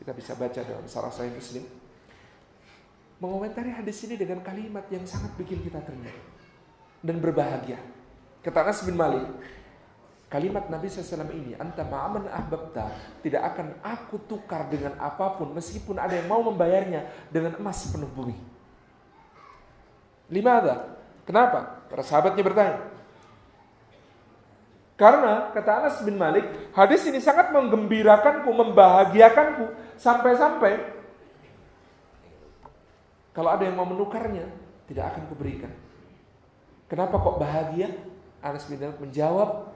[0.00, 1.68] kita bisa baca dalam Sarah Sahih Muslim
[3.20, 6.24] mengomentari hadis ini dengan kalimat yang sangat bikin kita ternyata
[7.04, 7.76] dan berbahagia.
[8.40, 9.28] Kata Anas bin Malik,
[10.32, 12.88] kalimat Nabi SAW ini, anta ma'aman ahbabta,
[13.20, 18.08] tidak akan aku tukar dengan apa pun meskipun ada yang mau membayarnya dengan emas penuh
[18.08, 18.36] bumi.
[20.32, 20.76] Lima ada.
[21.28, 21.79] Kenapa?
[21.90, 22.78] Para sahabatnya bertanya.
[24.94, 26.44] Karena kata Anas bin Malik,
[26.76, 31.00] hadis ini sangat menggembirakanku, membahagiakanku sampai-sampai
[33.30, 34.44] kalau ada yang mau menukarnya,
[34.90, 35.72] tidak akan kuberikan.
[36.90, 37.88] Kenapa kok bahagia?
[38.44, 39.72] Anas bin Malik menjawab,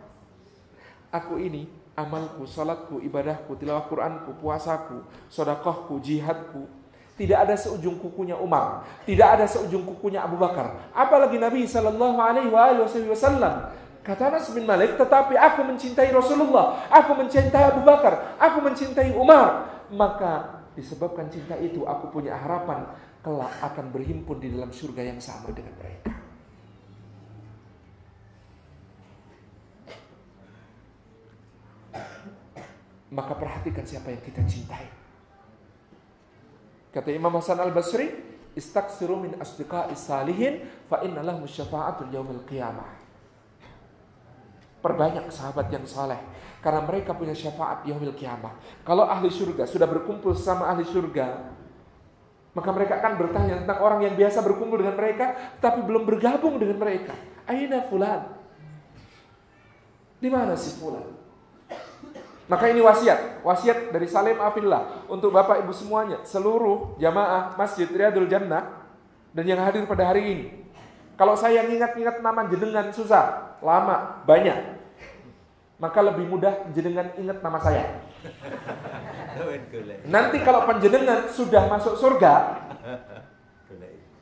[1.08, 6.66] aku ini amalku, salatku, ibadahku, tilawah Quranku, puasaku, sodakohku, jihadku,
[7.14, 12.50] tidak ada seujung kukunya Umar, tidak ada seujung kukunya Abu Bakar, apalagi Nabi Shallallahu Alaihi
[12.50, 13.70] Wasallam.
[14.04, 19.64] Kata Anas bin Malik, tetapi aku mencintai Rasulullah, aku mencintai Abu Bakar, aku mencintai Umar.
[19.88, 22.84] Maka disebabkan cinta itu, aku punya harapan
[23.24, 26.12] kelak akan berhimpun di dalam surga yang sama dengan mereka.
[33.08, 35.03] Maka perhatikan siapa yang kita cintai.
[36.94, 38.06] Kata Imam Hasan Al-Basri,
[38.54, 43.02] istaksiru min asdiqa'is salihin fa innalah musyafa'atul yaumil qiyamah.
[44.78, 46.22] Perbanyak sahabat yang saleh
[46.62, 48.54] karena mereka punya syafaat yaumil qiyamah.
[48.86, 51.50] Kalau ahli surga sudah berkumpul sama ahli surga,
[52.54, 56.78] maka mereka akan bertanya tentang orang yang biasa berkumpul dengan mereka tapi belum bergabung dengan
[56.78, 57.18] mereka.
[57.50, 58.38] Aina fulan?
[60.22, 61.23] Di mana si fulan?
[62.44, 68.28] Maka ini wasiat, wasiat dari Salim Afillah untuk Bapak Ibu semuanya, seluruh jamaah Masjid Riyadul
[68.28, 68.84] Jannah
[69.32, 70.46] dan yang hadir pada hari ini.
[71.16, 74.76] Kalau saya ingat-ingat nama jenengan susah, lama, banyak.
[75.80, 78.04] Maka lebih mudah jenengan ingat nama saya.
[80.04, 82.60] Nanti kalau panjenengan sudah masuk surga,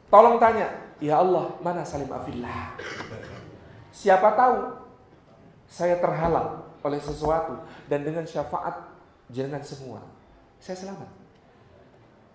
[0.06, 2.78] tolong tanya, ya Allah, mana Salim Afillah?
[3.90, 4.78] Siapa tahu
[5.66, 8.90] saya terhalang oleh sesuatu dan dengan syafaat
[9.30, 10.02] jenengan semua
[10.62, 11.10] saya selamat.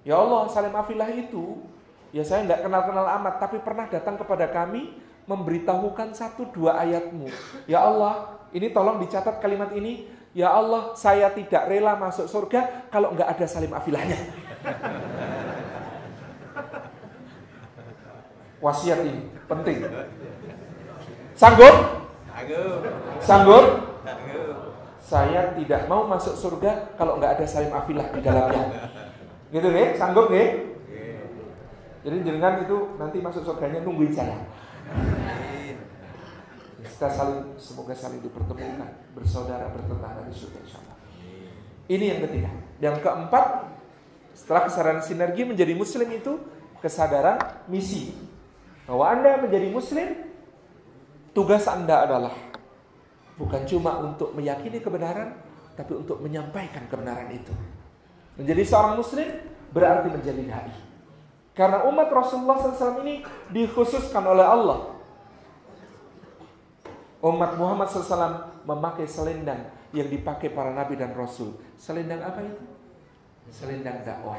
[0.04, 1.64] Ya Allah, Salim Afilah itu
[2.12, 7.32] ya saya nggak kenal-kenal amat tapi pernah datang kepada kami memberitahukan satu dua ayatmu.
[7.72, 10.12] Ya Allah, ini tolong dicatat kalimat ini.
[10.36, 14.20] Ya Allah, saya tidak rela masuk surga kalau nggak ada Salim Afilahnya.
[18.60, 19.88] Wasiat ini penting.
[21.32, 21.76] Sanggup?
[23.24, 23.66] Sanggup?
[24.98, 28.92] Saya tidak mau masuk surga kalau nggak ada salim afilah di dalamnya.
[29.48, 30.68] Gitu nih, sanggup nih?
[32.08, 34.40] Jadi jangan itu nanti masuk surganya nungguin saya.
[36.80, 40.98] Kita saling semoga saling dipertemukan bersaudara bertetangga di surga insyaallah.
[41.88, 42.52] Ini yang ketiga.
[42.84, 43.46] Yang keempat,
[44.36, 46.40] setelah kesadaran sinergi menjadi muslim itu
[46.84, 47.38] kesadaran
[47.68, 48.12] misi.
[48.88, 50.08] Bahwa Anda menjadi muslim,
[51.36, 52.34] tugas Anda adalah
[53.38, 55.38] Bukan cuma untuk meyakini kebenaran,
[55.78, 57.54] tapi untuk menyampaikan kebenaran itu.
[58.34, 59.30] Menjadi seorang muslim
[59.70, 60.74] berarti menjadi dai.
[61.54, 64.94] Karena umat Rasulullah SAW ini dikhususkan oleh Allah.
[67.18, 71.58] Umat Muhammad SAW memakai selendang yang dipakai para nabi dan rasul.
[71.78, 72.62] Selendang apa itu?
[73.50, 74.38] Selendang dakwah.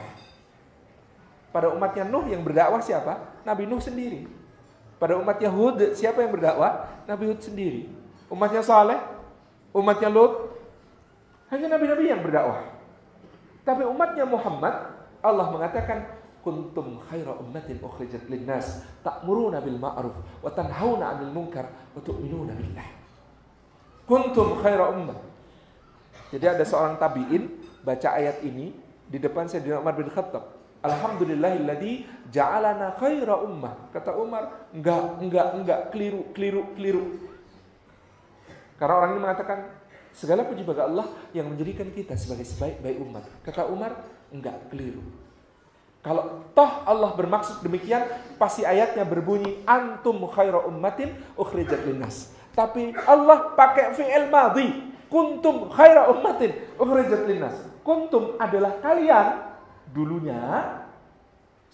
[1.50, 3.42] Pada umatnya Nuh yang berdakwah siapa?
[3.42, 4.30] Nabi Nuh sendiri.
[4.98, 7.02] Pada umat Yahud siapa yang berdakwah?
[7.06, 7.86] Nabi Hud sendiri.
[8.28, 9.00] Umatnya Saleh,
[9.72, 10.52] umatnya Lut,
[11.48, 12.60] hanya nabi-nabi yang berdakwah.
[13.64, 14.74] Tapi umatnya Muhammad,
[15.24, 22.00] Allah mengatakan kuntum khaira ummatin ukhrijat linnas ta'muruna bil ma'ruf wa tanhauna 'anil munkar wa
[22.00, 22.88] tu'minuna billah.
[24.08, 25.18] Kuntum khaira ummah.
[26.32, 27.48] Jadi ada seorang tabi'in
[27.84, 28.72] baca ayat ini
[29.08, 30.56] di depan Sayyidina Umar bin Khattab.
[30.80, 33.92] Alhamdulillahilladzi ja'alana khaira ummah.
[33.92, 37.04] Kata Umar, enggak, enggak, enggak, keliru, keliru, keliru.
[38.78, 39.58] Karena orang ini mengatakan
[40.14, 43.26] segala puji bagi Allah yang menjadikan kita sebagai sebaik-baik umat.
[43.42, 45.02] Kata Umar, enggak keliru.
[45.98, 48.06] Kalau toh Allah bermaksud demikian,
[48.38, 52.30] pasti ayatnya berbunyi antum khairu ummatin ukhrijat linnas.
[52.54, 54.94] Tapi Allah pakai fi'il madhi.
[55.10, 57.58] Kuntum khairu ummatin ukhrijat linnas.
[57.82, 59.42] Kuntum adalah kalian
[59.90, 60.38] dulunya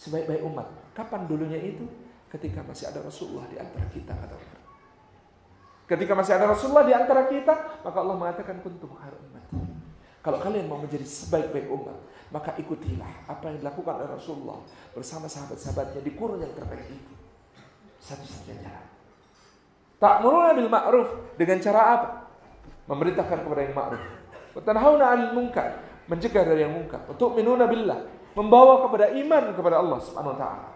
[0.01, 0.67] sebaik-baik umat.
[0.97, 1.85] Kapan dulunya itu?
[2.33, 4.54] Ketika masih ada Rasulullah di antara kita kata.
[5.85, 9.45] Ketika masih ada Rasulullah di antara kita, maka Allah mengatakan kuntum khair umat.
[10.25, 11.99] Kalau kalian mau menjadi sebaik-baik umat,
[12.33, 14.59] maka ikutilah apa yang dilakukan oleh Rasulullah
[14.97, 17.15] bersama sahabat-sahabatnya di kurun yang terbaik itu.
[18.01, 18.73] Satu-satunya.
[20.01, 22.09] Tak bil ma'ruf dengan cara apa?
[22.89, 24.03] Memerintahkan kepada yang ma'ruf.
[24.57, 27.05] Watanhauna 'anil munkar, mencegah dari yang munkar.
[27.05, 30.69] Untuk minuna billah, membawa kepada iman kepada Allah Subhanahu wa taala.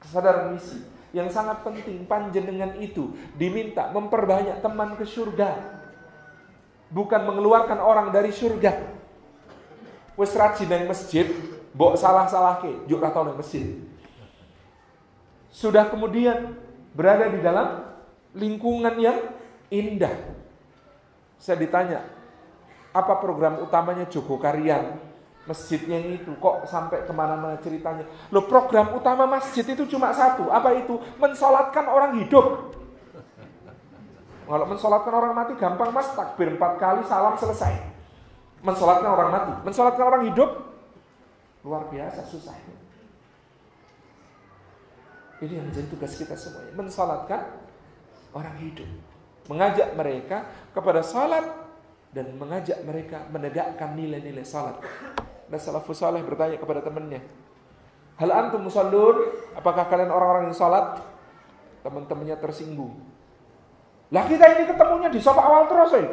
[0.00, 5.78] Kesadaran misi yang sangat penting panjenengan itu diminta memperbanyak teman ke surga.
[6.90, 8.98] Bukan mengeluarkan orang dari surga.
[10.18, 11.26] Wis rajin nang masjid
[11.70, 13.78] mbok salah-salah ke juk tau nang masjid.
[15.50, 16.54] Sudah kemudian
[16.94, 17.90] berada di dalam
[18.34, 19.18] lingkungan yang
[19.70, 20.14] indah.
[21.38, 22.06] Saya ditanya
[22.90, 25.09] apa program utamanya Joko Karyan
[25.50, 28.06] masjidnya itu kok sampai ke mana-mana ceritanya.
[28.30, 30.94] Loh program utama masjid itu cuma satu, apa itu?
[31.18, 32.70] Mensolatkan orang hidup.
[34.46, 37.74] Kalau mensolatkan orang mati gampang mas, takbir empat kali, salam selesai.
[38.62, 40.50] Mensolatkan orang mati, mensolatkan orang hidup
[41.66, 42.54] luar biasa susah.
[45.40, 47.42] Ini yang menjadi tugas kita semuanya, mensolatkan
[48.36, 48.86] orang hidup.
[49.48, 51.42] Mengajak mereka kepada salat
[52.14, 54.78] dan mengajak mereka menegakkan nilai-nilai salat.
[55.50, 57.20] Dan salafus saleh bertanya kepada temannya,
[58.20, 59.32] Hal antum musallun?
[59.56, 61.00] Apakah kalian orang-orang yang salat?
[61.80, 63.00] Teman-temannya tersinggung.
[64.12, 66.04] Lah kita ini ketemunya di sofa awal terus ya.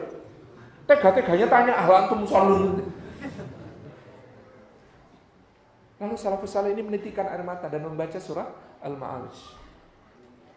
[0.88, 2.80] Tega-teganya tanya, hal antum musallun?
[6.00, 8.48] Lalu salafus saleh ini menitikan air mata dan membaca surah
[8.80, 9.38] Al-Ma'arij.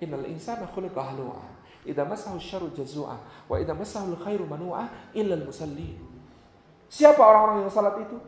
[0.06, 1.58] Innal insana khuliqa halu'a.
[1.82, 3.16] Idza massahu syarru jazua
[3.48, 4.86] wa idza massahu khairu manu'a
[5.16, 5.96] illa al-musallin.
[6.86, 8.20] Siapa orang-orang yang salat itu?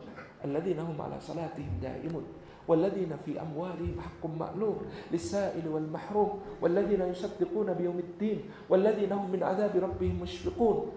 [0.45, 2.23] الذين هم على صلاتهم دائمون
[2.67, 4.77] والذين في أموالهم حق معلوم
[5.11, 8.39] للسائل والمحروم والذين يصدقون بيوم الدين
[8.69, 10.91] والذين هم من عذاب ربهم مشفقون.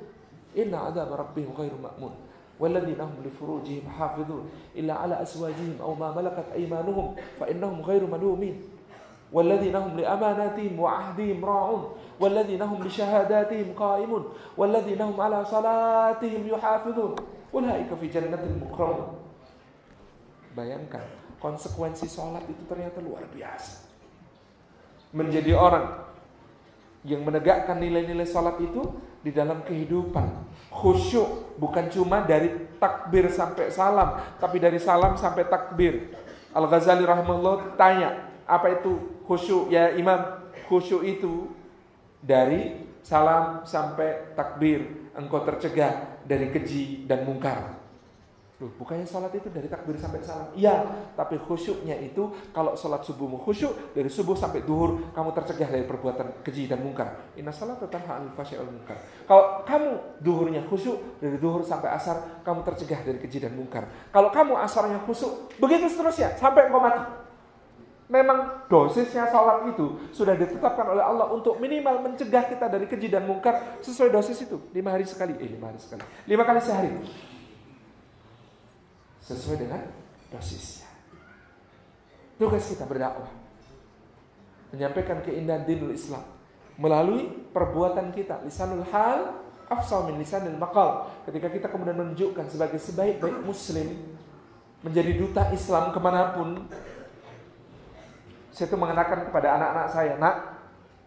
[0.57, 2.15] Inna adab rabbihim ghairu ma'mun.
[2.61, 4.49] والذين هم لفروجهم حافظون.
[4.77, 8.63] إلا على أزواجهم أو ما ملكت أيمانهم فإنهم غير ملومين.
[9.33, 11.85] والذين هم لأماناتهم وعهدهم راعون.
[12.21, 14.25] والذين هم لشهاداتهم قائمون.
[14.57, 17.15] والذين هم على صلاتهم يحافظون.
[17.55, 19.26] أولئك في جنة مكرمون
[20.57, 21.05] Bayangkan
[21.37, 23.85] konsekuensi sholat itu ternyata luar biasa.
[25.13, 26.09] Menjadi orang
[27.05, 30.49] yang menegakkan nilai-nilai sholat itu di dalam kehidupan.
[30.73, 36.17] Khusyuk bukan cuma dari takbir sampai salam, tapi dari salam sampai takbir.
[36.57, 40.41] Al-Ghazali rahimahullah tanya, apa itu khusyuk ya imam?
[40.73, 41.53] Khusyuk itu
[42.25, 47.76] dari salam sampai takbir engkau tercegah dari keji dan mungkar.
[48.57, 50.49] Loh, bukannya sholat itu dari takbir sampai salam?
[50.57, 50.81] Iya,
[51.13, 56.41] tapi khusyuknya itu kalau sholat subuhmu khusyuk dari subuh sampai duhur kamu tercegah dari perbuatan
[56.41, 57.37] keji dan mungkar.
[57.37, 58.97] Inna sholat tanha anil al mungkar.
[59.29, 59.91] Kalau kamu
[60.25, 63.93] duhurnya khusyuk dari duhur sampai asar kamu tercegah dari keji dan mungkar.
[64.09, 67.29] Kalau kamu asarnya khusyuk begitu seterusnya sampai engkau mati.
[68.09, 73.29] Memang dosisnya sholat itu sudah ditetapkan oleh Allah untuk minimal mencegah kita dari keji dan
[73.29, 76.89] mungkar sesuai dosis itu lima hari sekali, eh lima hari sekali, lima kali sehari
[79.27, 79.83] sesuai dengan
[80.31, 80.87] dosisnya.
[82.39, 83.31] Tugas kita berdakwah.
[84.71, 86.23] Menyampaikan keindahan dinul Islam
[86.77, 88.45] melalui perbuatan kita.
[88.45, 91.11] Lisanul hal afsal min lisanil maqal.
[91.27, 93.89] Ketika kita kemudian menunjukkan sebagai sebaik-baik muslim
[94.85, 96.69] menjadi duta Islam ke mana pun
[98.53, 100.37] saya itu mengenakan kepada anak-anak saya, nak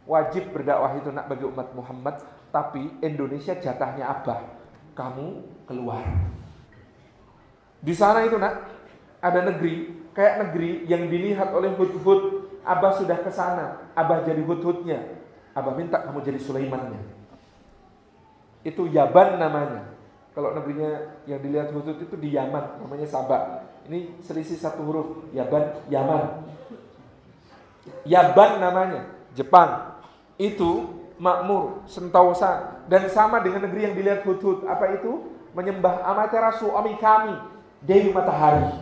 [0.05, 2.21] wajib berdakwah itu nak bagi umat Muhammad,
[2.53, 4.45] tapi Indonesia jatahnya abah,
[4.93, 6.05] kamu keluar.
[7.79, 8.67] Di sana itu nak
[9.19, 12.51] ada negeri kayak negeri yang dilihat oleh hud-hud.
[12.59, 15.15] Abah sudah ke sana, Abah jadi hud-hudnya.
[15.55, 16.99] Abah minta kamu jadi Sulaimannya.
[18.67, 19.95] Itu Yaban namanya.
[20.35, 23.65] Kalau negerinya yang dilihat hud-hud itu di Yaman, namanya Sabah.
[23.89, 26.45] Ini selisih satu huruf, Yaban, Yaman.
[28.05, 29.97] Yaban namanya, Jepang.
[30.37, 34.67] Itu makmur, sentosa dan sama dengan negeri yang dilihat hud-hud.
[34.67, 35.35] Apa itu?
[35.57, 37.33] Menyembah Amaterasu Omi kami,
[37.79, 38.75] Dewi matahari.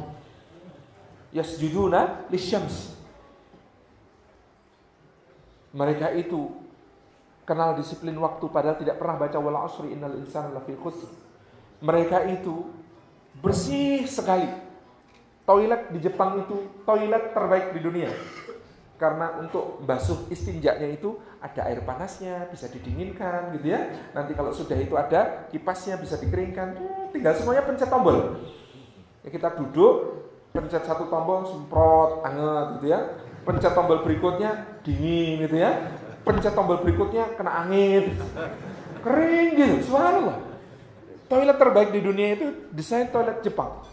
[1.34, 2.98] Yasjuduna lisyams.
[5.76, 6.56] Mereka itu
[7.46, 11.08] kenal disiplin waktu padahal tidak pernah baca wala asri innal insana lafi khusr.
[11.80, 12.66] Mereka itu
[13.40, 14.50] bersih sekali.
[15.48, 18.12] Toilet di Jepang itu toilet terbaik di dunia.
[18.98, 23.94] Karena untuk basuh istinjaknya itu ada air panasnya, bisa didinginkan gitu ya.
[24.18, 26.82] Nanti kalau sudah itu ada kipasnya bisa dikeringkan.
[27.14, 28.42] Tinggal semuanya pencet tombol.
[29.28, 30.24] Ya, kita duduk,
[30.56, 33.20] pencet satu tombol, semprot, anget gitu ya.
[33.44, 36.00] Pencet tombol berikutnya, dingin gitu ya.
[36.24, 38.16] Pencet tombol berikutnya, kena angin.
[39.04, 40.40] Kering gitu, subhanallah.
[41.28, 43.84] Toilet terbaik di dunia itu desain toilet Jepang.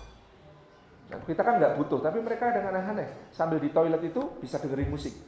[1.11, 3.35] Nah, kita kan nggak butuh, tapi mereka dengan aneh-aneh.
[3.35, 5.19] Sambil di toilet itu bisa dengerin musik.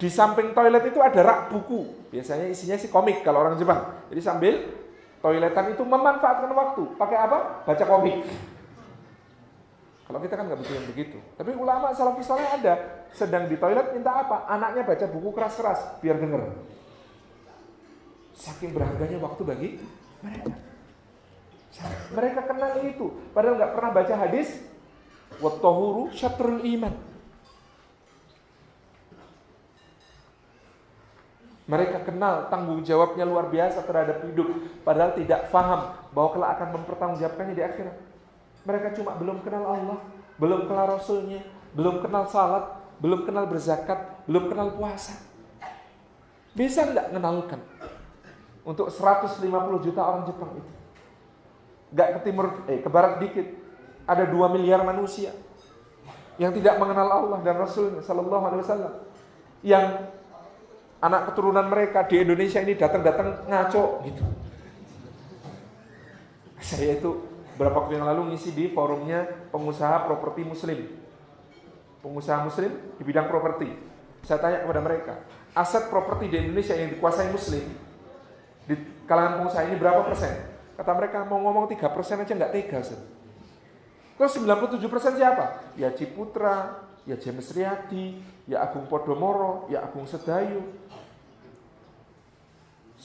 [0.00, 2.08] Di samping toilet itu ada rak buku.
[2.08, 3.84] Biasanya isinya sih komik kalau orang Jepang.
[4.08, 4.85] Jadi sambil
[5.20, 6.82] toiletan itu memanfaatkan waktu.
[6.96, 7.38] Pakai apa?
[7.64, 8.26] Baca komik.
[10.06, 11.18] Kalau kita kan nggak butuh yang begitu.
[11.34, 13.04] Tapi ulama salafus saleh ada.
[13.10, 14.46] Sedang di toilet minta apa?
[14.46, 16.54] Anaknya baca buku keras-keras biar denger.
[18.36, 19.70] Saking berharganya waktu bagi
[20.22, 20.54] mereka.
[22.14, 23.06] Mereka kenal itu.
[23.34, 24.48] Padahal nggak pernah baca hadis.
[25.42, 27.15] Wattahuru syatrul iman.
[31.66, 34.46] Mereka kenal tanggung jawabnya luar biasa terhadap hidup,
[34.86, 37.96] padahal tidak faham bahwa kelak akan mempertanggungjawabkannya di akhirat.
[38.62, 39.98] Mereka cuma belum kenal Allah,
[40.38, 41.42] belum kenal Rasulnya,
[41.74, 42.70] belum kenal salat,
[43.02, 45.18] belum kenal berzakat, belum kenal puasa.
[46.54, 47.60] Bisa nggak mengenalkan
[48.62, 49.42] untuk 150
[49.82, 50.72] juta orang Jepang itu?
[51.94, 53.46] Gak ke timur, eh ke barat dikit,
[54.06, 55.34] ada 2 miliar manusia
[56.38, 58.94] yang tidak mengenal Allah dan Rasulnya Sallallahu Alaihi Wasallam,
[59.66, 59.86] yang
[61.06, 64.24] anak keturunan mereka di Indonesia ini datang-datang ngaco gitu.
[66.58, 67.10] Saya itu
[67.54, 69.22] berapa waktu yang lalu ngisi di forumnya
[69.54, 70.78] pengusaha properti muslim.
[72.02, 73.70] Pengusaha muslim di bidang properti.
[74.26, 75.14] Saya tanya kepada mereka,
[75.54, 77.62] aset properti di Indonesia yang dikuasai muslim
[78.66, 78.74] di
[79.06, 80.34] kalangan pengusaha ini berapa persen?
[80.74, 82.82] Kata mereka mau ngomong 3 persen aja nggak tega.
[82.82, 82.98] Sir.
[84.18, 85.72] Terus 97 persen siapa?
[85.78, 88.18] Ya Ciputra, ya James Riyadi,
[88.50, 90.66] ya Agung Podomoro, ya Agung Sedayu.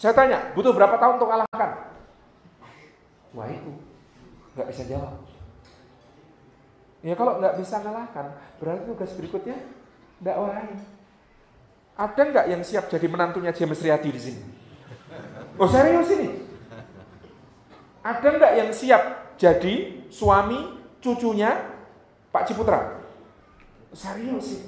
[0.01, 1.93] Saya tanya, butuh berapa tahun untuk kalahkan?
[3.37, 3.69] Wah itu,
[4.57, 5.13] nggak bisa jawab.
[7.05, 9.61] Ya kalau nggak bisa kalahkan, berarti tugas berikutnya
[10.17, 10.81] dakwahin.
[11.93, 14.41] Ada nggak yang siap jadi menantunya James Riyadi di sini?
[15.61, 16.49] Oh serius ini?
[18.01, 21.77] Ada nggak yang siap jadi suami cucunya
[22.33, 23.05] Pak Ciputra?
[23.93, 24.61] Serius sih.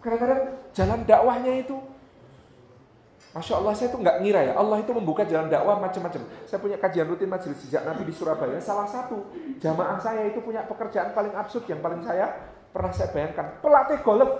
[0.00, 1.76] Kadang-kadang jalan dakwahnya itu
[3.34, 6.22] Masya Allah saya tuh nggak ngira ya Allah itu membuka jalan dakwah macam-macam.
[6.46, 8.62] Saya punya kajian rutin majelis sejak Nabi di Surabaya.
[8.62, 9.26] Salah satu
[9.58, 12.30] jamaah saya itu punya pekerjaan paling absurd yang paling saya
[12.70, 14.30] pernah saya bayangkan pelatih golf.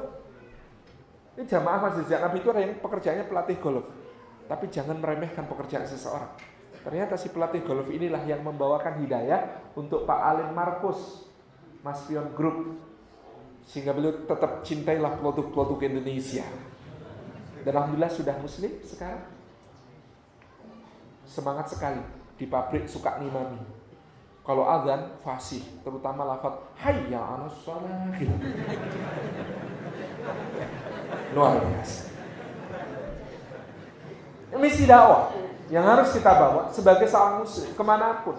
[1.35, 3.87] Ini jamaah majelis sejak Nabi itu ada yang pekerjaannya pelatih golf.
[4.47, 6.31] Tapi jangan meremehkan pekerjaan seseorang.
[6.87, 11.27] Ternyata si pelatih golf inilah yang membawakan hidayah untuk Pak Alin Markus,
[11.83, 12.79] Mas Pion Group.
[13.67, 16.47] Sehingga beliau tetap cintailah produk-produk Indonesia.
[17.65, 19.25] Dan Alhamdulillah sudah muslim sekarang.
[21.25, 22.05] Semangat sekali
[22.37, 23.59] di pabrik suka nimami.
[24.45, 28.13] Kalau azan fasih, terutama lafaz hayya 'alas shalah.
[31.33, 32.13] Luar biasa.
[34.61, 35.33] Misi dakwah
[35.73, 38.37] yang harus kita bawa sebagai seorang muslim ke mana pun.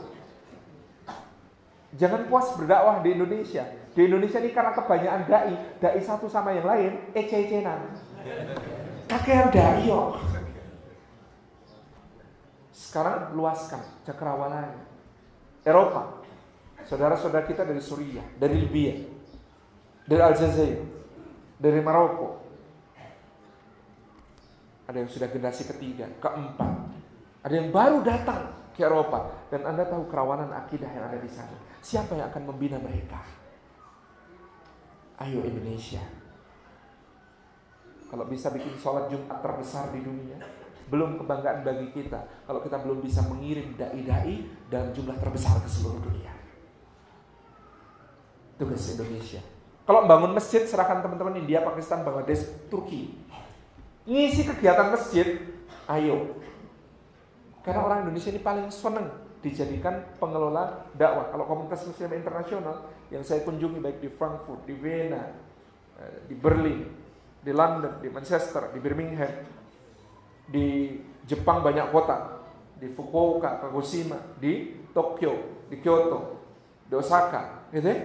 [1.98, 3.66] Jangan puas berdakwah di Indonesia.
[3.98, 7.82] Di Indonesia ini karena kebanyakan dai, dai satu sama yang lain, ece-ecenan.
[9.06, 10.18] Kakean dari yo.
[12.74, 14.82] Sekarang luaskan cakrawalanya.
[15.66, 16.22] Eropa.
[16.86, 18.94] Saudara-saudara kita dari Suriah, dari Libya,
[20.06, 20.80] dari Aljazair,
[21.58, 22.46] dari Maroko.
[24.86, 26.74] Ada yang sudah generasi ketiga, keempat.
[27.42, 29.50] Ada yang baru datang ke Eropa.
[29.50, 31.58] Dan Anda tahu kerawanan akidah yang ada di sana.
[31.82, 33.18] Siapa yang akan membina mereka?
[35.18, 36.06] Ayo Indonesia.
[38.06, 40.38] Kalau bisa bikin sholat Jumat terbesar di dunia,
[40.86, 45.98] belum kebanggaan bagi kita kalau kita belum bisa mengirim dai-dai dalam jumlah terbesar ke seluruh
[45.98, 46.34] dunia.
[48.56, 49.42] Tugas Indonesia.
[49.86, 52.42] Kalau bangun masjid, serahkan teman-teman India, Pakistan, Bangladesh,
[52.74, 53.14] Turki.
[54.10, 55.46] Ngisi kegiatan masjid,
[55.92, 56.42] ayo.
[57.62, 59.10] Karena orang Indonesia ini paling senang
[59.46, 61.30] dijadikan pengelola dakwah.
[61.30, 65.22] Kalau komunitas muslim internasional yang saya kunjungi baik di Frankfurt, di Vienna,
[66.02, 67.05] eh, di Berlin,
[67.46, 69.30] di London, di Manchester, di Birmingham,
[70.50, 70.98] di
[71.30, 72.42] Jepang banyak kota,
[72.82, 76.42] di Fukuoka, Kagoshima, di Tokyo, di Kyoto,
[76.90, 78.02] di Osaka, gitu ya,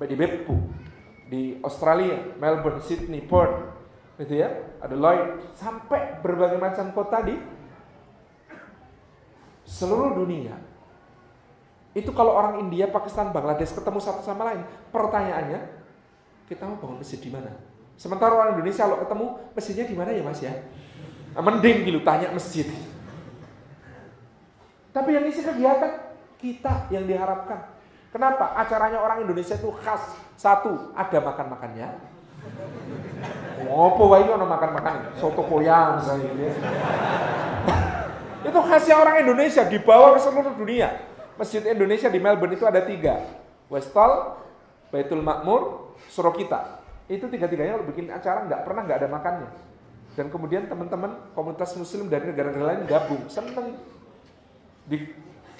[0.00, 0.56] di Beppu,
[1.28, 3.68] di Australia, Melbourne, Sydney, Perth,
[4.16, 4.48] gitu ya,
[4.80, 7.36] ada Lloyd, sampai berbagai macam kota di
[9.68, 10.56] seluruh dunia.
[11.92, 15.60] Itu kalau orang India, Pakistan, Bangladesh ketemu satu sama lain, pertanyaannya,
[16.48, 17.69] kita mau bangun masjid di mana?
[18.00, 20.56] Sementara orang Indonesia kalau ketemu masjidnya di mana ya Mas ya?
[21.36, 22.64] Mending gitu tanya masjid.
[24.88, 27.76] Tapi yang isi kegiatan kita yang diharapkan.
[28.08, 28.56] Kenapa?
[28.56, 30.16] Acaranya orang Indonesia itu khas.
[30.32, 31.88] Satu, ada makan-makannya.
[33.68, 35.20] Ngopo wae ono makan-makan.
[35.20, 36.54] Soto koyang misalnya gitu ya.
[38.48, 41.04] itu khasnya orang Indonesia dibawa ke seluruh dunia.
[41.36, 43.28] Masjid Indonesia di Melbourne itu ada tiga.
[43.68, 44.40] Westall,
[44.88, 46.79] Baitul Makmur, Surokita.
[47.10, 49.50] Itu tiga-tiganya kalau bikin acara nggak pernah nggak ada makannya.
[50.14, 53.74] Dan kemudian teman-teman komunitas muslim dari negara-negara lain gabung, seneng.
[54.86, 55.10] Di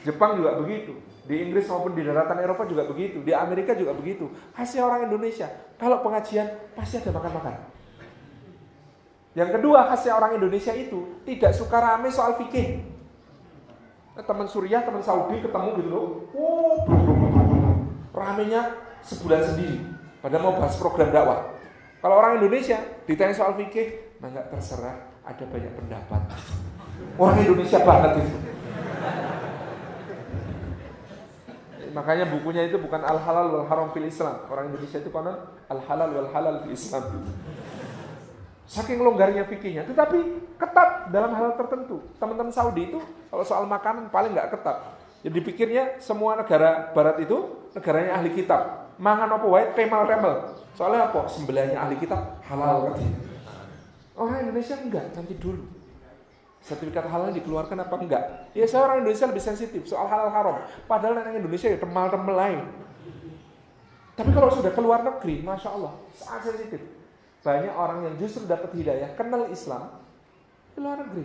[0.06, 0.94] Jepang juga begitu.
[1.26, 3.20] Di Inggris maupun di daratan Eropa juga begitu.
[3.26, 4.30] Di Amerika juga begitu.
[4.54, 5.50] Hasil orang Indonesia.
[5.74, 6.46] Kalau pengajian
[6.78, 7.54] pasti ada makan-makan.
[9.34, 12.82] Yang kedua khasnya orang Indonesia itu tidak suka rame soal fikih.
[14.18, 16.06] Nah, teman Suriah, teman Saudi ketemu gitu loh.
[16.34, 16.74] Oh,
[18.10, 18.74] ramenya
[19.06, 19.99] sebulan sendiri.
[20.20, 21.56] Padahal mau bahas program dakwah.
[22.00, 26.22] Kalau orang Indonesia ditanya soal fikih, nah nggak terserah, ada banyak pendapat.
[27.16, 28.36] Orang Indonesia banget itu.
[31.90, 34.46] Makanya bukunya itu bukan al halal wal haram fil Islam.
[34.48, 35.36] Orang Indonesia itu konon
[35.68, 37.24] al halal wal halal fil Islam.
[38.70, 42.06] Saking longgarnya fikihnya, tetapi ketat dalam hal tertentu.
[42.22, 45.00] Teman-teman Saudi itu kalau soal makanan paling nggak ketat.
[45.20, 50.34] Jadi pikirnya semua negara barat itu negaranya ahli kitab mangan apa wae temel-temel.
[50.76, 51.24] Soalnya apa?
[51.24, 53.16] Sembelihnya ahli kitab halal katanya.
[54.12, 55.64] Orang Indonesia enggak, nanti dulu.
[56.60, 58.24] Sertifikat halal dikeluarkan apa enggak?
[58.52, 60.60] Ya saya orang Indonesia lebih sensitif soal halal haram.
[60.84, 62.60] Padahal orang Indonesia ya temal-temal lain.
[64.20, 66.84] Tapi kalau sudah keluar negeri, masya Allah, sangat sensitif.
[67.40, 69.96] Banyak orang yang justru dapat hidayah, kenal Islam
[70.76, 71.24] di luar negeri.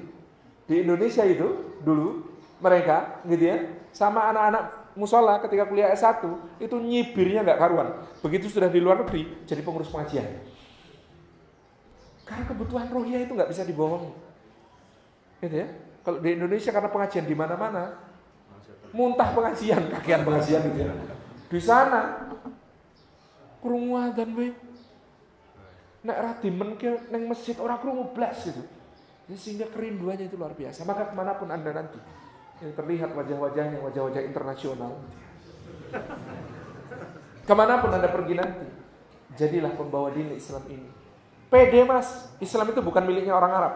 [0.64, 2.24] Di Indonesia itu dulu
[2.64, 3.58] mereka, gitu ya,
[3.92, 6.24] sama anak-anak musola ketika kuliah S1
[6.58, 8.00] itu nyibirnya nggak karuan.
[8.24, 10.26] Begitu sudah di luar negeri jadi pengurus pengajian.
[12.26, 14.12] Karena kebutuhan rohnya itu nggak bisa dibohongi.
[15.44, 15.68] Gitu ya.
[16.02, 17.84] Kalau di Indonesia karena pengajian di mana-mana,
[18.96, 20.94] muntah pengajian, kakian pengajian gitu ya.
[21.52, 22.32] Di sana
[23.60, 24.56] kurung dan we.
[26.06, 28.62] Nek ra dimenke neng masjid orang krungu blas gitu.
[29.26, 30.86] Ya, sehingga kerinduannya itu luar biasa.
[30.86, 31.98] Maka ke mana pun anda nanti
[32.64, 34.96] yang terlihat wajah-wajahnya wajah-wajah internasional.
[37.46, 38.68] Ke mana pun anda pergi nanti,
[39.36, 40.90] jadilah pembawa dini Islam ini.
[41.52, 43.74] Pede mas, Islam itu bukan miliknya orang Arab.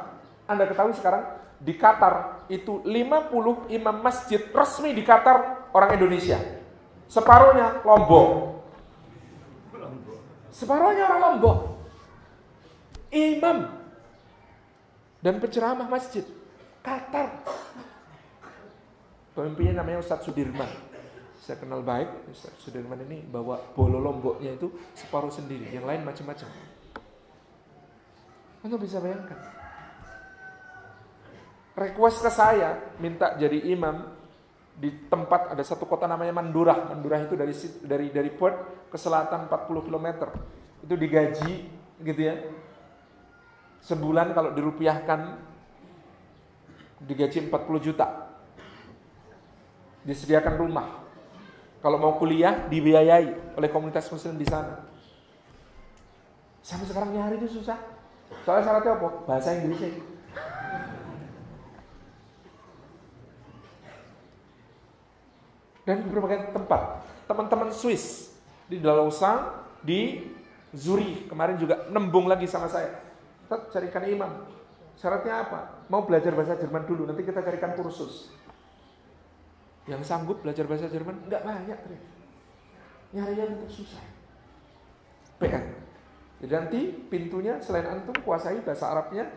[0.50, 1.24] Anda ketahui sekarang
[1.60, 6.40] di Qatar itu 50 imam masjid resmi di Qatar orang Indonesia.
[7.06, 8.58] Separuhnya Lombok.
[10.50, 11.58] Separuhnya orang Lombok.
[13.14, 13.58] Imam
[15.20, 16.26] dan penceramah masjid.
[16.82, 17.44] Qatar.
[19.40, 20.68] Pemimpinnya namanya Ustadz Sudirman.
[21.40, 26.52] Saya kenal baik, Ustadz Sudirman ini bawa bolo lomboknya itu separuh sendiri, yang lain macam-macam.
[28.68, 29.40] Anda bisa bayangkan.
[31.72, 34.12] Request ke saya, minta jadi imam
[34.76, 36.92] di tempat ada satu kota namanya Mandurah.
[36.92, 37.56] Mandurah itu dari
[37.88, 40.08] dari dari port ke selatan 40 km.
[40.84, 41.52] Itu digaji
[42.04, 42.36] gitu ya
[43.88, 45.20] sebulan kalau dirupiahkan
[47.08, 48.29] digaji 40 juta.
[50.10, 51.06] Disediakan rumah.
[51.86, 54.82] Kalau mau kuliah dibiayai oleh komunitas muslim di sana.
[56.66, 57.78] Sampai sekarang nyari itu susah.
[58.42, 59.10] Soalnya syaratnya apa?
[59.30, 60.02] Bahasa Inggris
[65.86, 67.06] Dan berbagai tempat.
[67.30, 68.34] Teman-teman Swiss
[68.66, 70.26] di Dalausa, di
[70.74, 73.10] Zurich kemarin juga nembung lagi sama saya
[73.50, 74.46] Ustaz carikan imam.
[74.94, 75.90] Syaratnya apa?
[75.90, 78.30] Mau belajar bahasa Jerman dulu, nanti kita carikan kursus.
[79.88, 82.10] Yang sanggup belajar bahasa Jerman enggak banyak ternyata.
[83.16, 84.04] Nyarinya tetap susah.
[85.40, 85.66] PN.
[86.40, 86.80] Jadi nanti
[87.12, 89.28] pintunya selain antum kuasai bahasa Arabnya,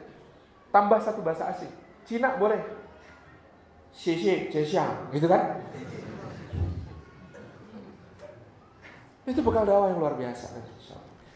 [0.71, 1.71] tambah satu bahasa asing.
[2.07, 2.59] Cina boleh.
[3.93, 5.61] Xie Jesiang, gitu kan?
[9.29, 10.59] Itu bekal dakwah yang luar biasa.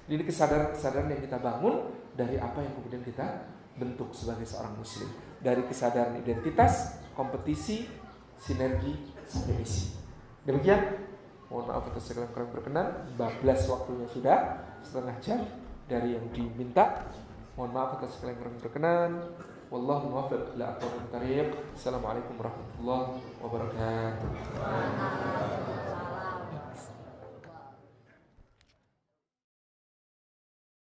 [0.06, 3.46] Jadi kesadaran-kesadaran yang kita bangun dari apa yang kemudian kita
[3.76, 5.10] bentuk sebagai seorang muslim.
[5.42, 7.86] Dari kesadaran identitas, kompetisi,
[8.40, 8.94] sinergi,
[9.26, 9.64] sampai.
[10.46, 10.80] Demikian.
[11.46, 12.86] Mohon maaf atas segala kurang berkenan.
[13.14, 15.46] Bablas waktunya sudah setengah jam
[15.86, 17.06] dari yang diminta.
[17.54, 19.10] Mohon maaf atas segala kurang berkenan.
[19.70, 21.50] Wallahu muwaffiq ila aqwamit.
[21.74, 24.30] Assalamualaikum warahmatullahi wabarakatuh.